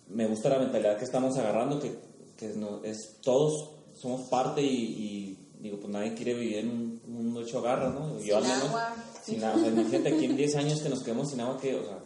[0.09, 1.95] me gusta la mentalidad que estamos agarrando, que,
[2.37, 7.01] que no, es todos somos parte y, y, digo, pues nadie quiere vivir en un
[7.07, 8.19] mundo hecho garra, ¿no?
[8.19, 8.95] Sin agua.
[9.23, 9.59] Sin agua.
[9.59, 11.97] O sea, imagínate aquí en 10 años que nos quedemos sin agua, ¿qué, o sea,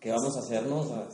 [0.00, 0.86] ¿qué vamos a hacernos?
[0.86, 1.08] O sea,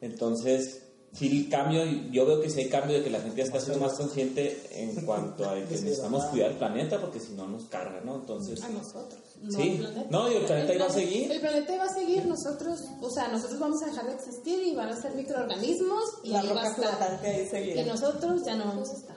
[0.00, 0.82] entonces,
[1.12, 3.60] sí, el cambio, yo veo que sí hay cambio de que la gente ya está
[3.60, 7.64] siendo más consciente en cuanto a que necesitamos cuidar el planeta porque si no nos
[7.64, 8.16] carga, ¿no?
[8.16, 9.20] Entonces, A nosotros.
[9.50, 11.40] sí, no, y el planeta iba a El seguir.
[11.40, 14.88] planeta va a seguir, nosotros, o sea, nosotros vamos a dejar de existir y van
[14.88, 16.88] a ser microorganismos y La ahí va a roca estar.
[16.98, 17.84] flotante ahí Y seguirá.
[17.84, 19.16] nosotros ya no vamos a estar.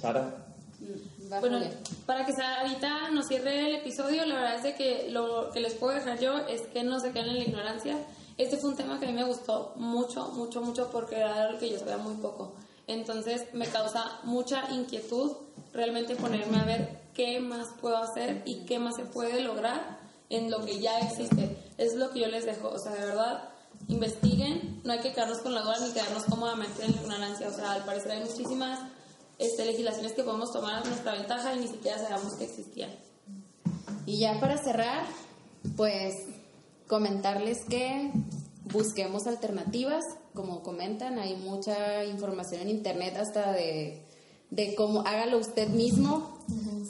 [0.00, 0.44] Sara,
[1.40, 1.70] Bueno, Bájale.
[2.06, 5.74] para que ahorita nos cierre el episodio, la verdad es de que lo que les
[5.74, 7.98] puedo dejar yo es que no se queden en la ignorancia.
[8.38, 11.58] Este fue un tema que a mí me gustó mucho, mucho, mucho porque era algo
[11.58, 12.52] que yo sabía muy poco.
[12.86, 15.32] Entonces me causa mucha inquietud
[15.72, 19.98] realmente ponerme a ver qué más puedo hacer y qué más se puede lograr
[20.30, 21.56] en lo que ya existe.
[21.78, 22.68] Es lo que yo les dejo.
[22.68, 23.48] O sea, de verdad,
[23.88, 24.80] investiguen.
[24.84, 27.48] No hay que quedarnos con la duda ni quedarnos cómodamente en la ignorancia.
[27.48, 28.78] O sea, al parecer hay muchísimas
[29.38, 32.90] este, legislaciones que podemos tomar a nuestra ventaja y ni siquiera sabíamos que existían.
[34.06, 35.04] Y ya para cerrar,
[35.76, 36.14] pues
[36.88, 38.10] comentarles que
[38.64, 44.02] busquemos alternativas, como comentan, hay mucha información en internet hasta de,
[44.50, 46.38] de cómo hágalo usted mismo.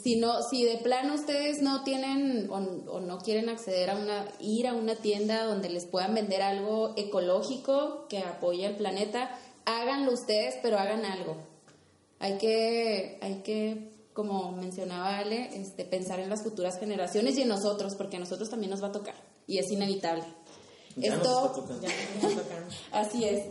[0.01, 2.55] Si no, si de plano ustedes no tienen o,
[2.91, 6.93] o no quieren acceder a una, ir a una tienda donde les puedan vender algo
[6.95, 11.35] ecológico que apoye al planeta, háganlo ustedes, pero hagan algo.
[12.19, 17.49] Hay que, hay que, como mencionaba Ale, este, pensar en las futuras generaciones y en
[17.49, 20.23] nosotros, porque a nosotros también nos va a tocar y es inevitable.
[20.95, 21.87] Ya nos Esto, está.
[21.87, 21.89] Ya,
[22.21, 22.63] nos tocan.
[22.91, 23.43] así es.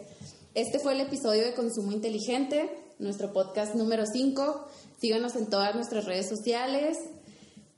[0.55, 2.71] Este fue el episodio de Consumo Inteligente,
[3.01, 4.67] nuestro podcast número 5.
[5.01, 6.97] Síganos en todas nuestras redes sociales,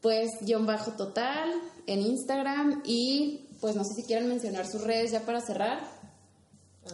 [0.03, 1.51] pues guion bajo total,
[1.87, 5.81] en Instagram y pues no sé si quieren mencionar sus redes ya para cerrar.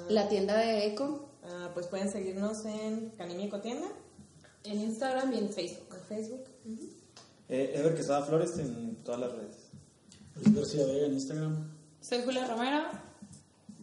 [0.08, 1.28] La tienda de Eco.
[1.42, 3.86] Ah, pues pueden seguirnos en Canimi Ecotienda,
[4.64, 5.94] En Instagram y en Facebook.
[5.94, 6.44] en Facebook.
[7.48, 9.65] Eh, Ever Quesada Flores en todas las redes.
[10.36, 11.72] Luis García Vega en Instagram.
[12.00, 12.84] Soy Julia Romero.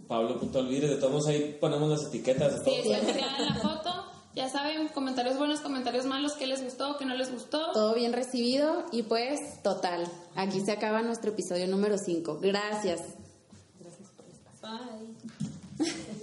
[0.08, 3.56] Pablo Punto Olvides, de todos modos ahí ponemos las etiquetas Sí, está pegada en la
[3.56, 4.06] foto.
[4.36, 7.72] Ya saben, comentarios buenos, comentarios malos, qué les gustó, qué no les gustó.
[7.72, 12.40] Todo bien recibido y pues total, aquí se acaba nuestro episodio número 5.
[12.42, 13.02] Gracias.
[14.62, 15.86] Bye.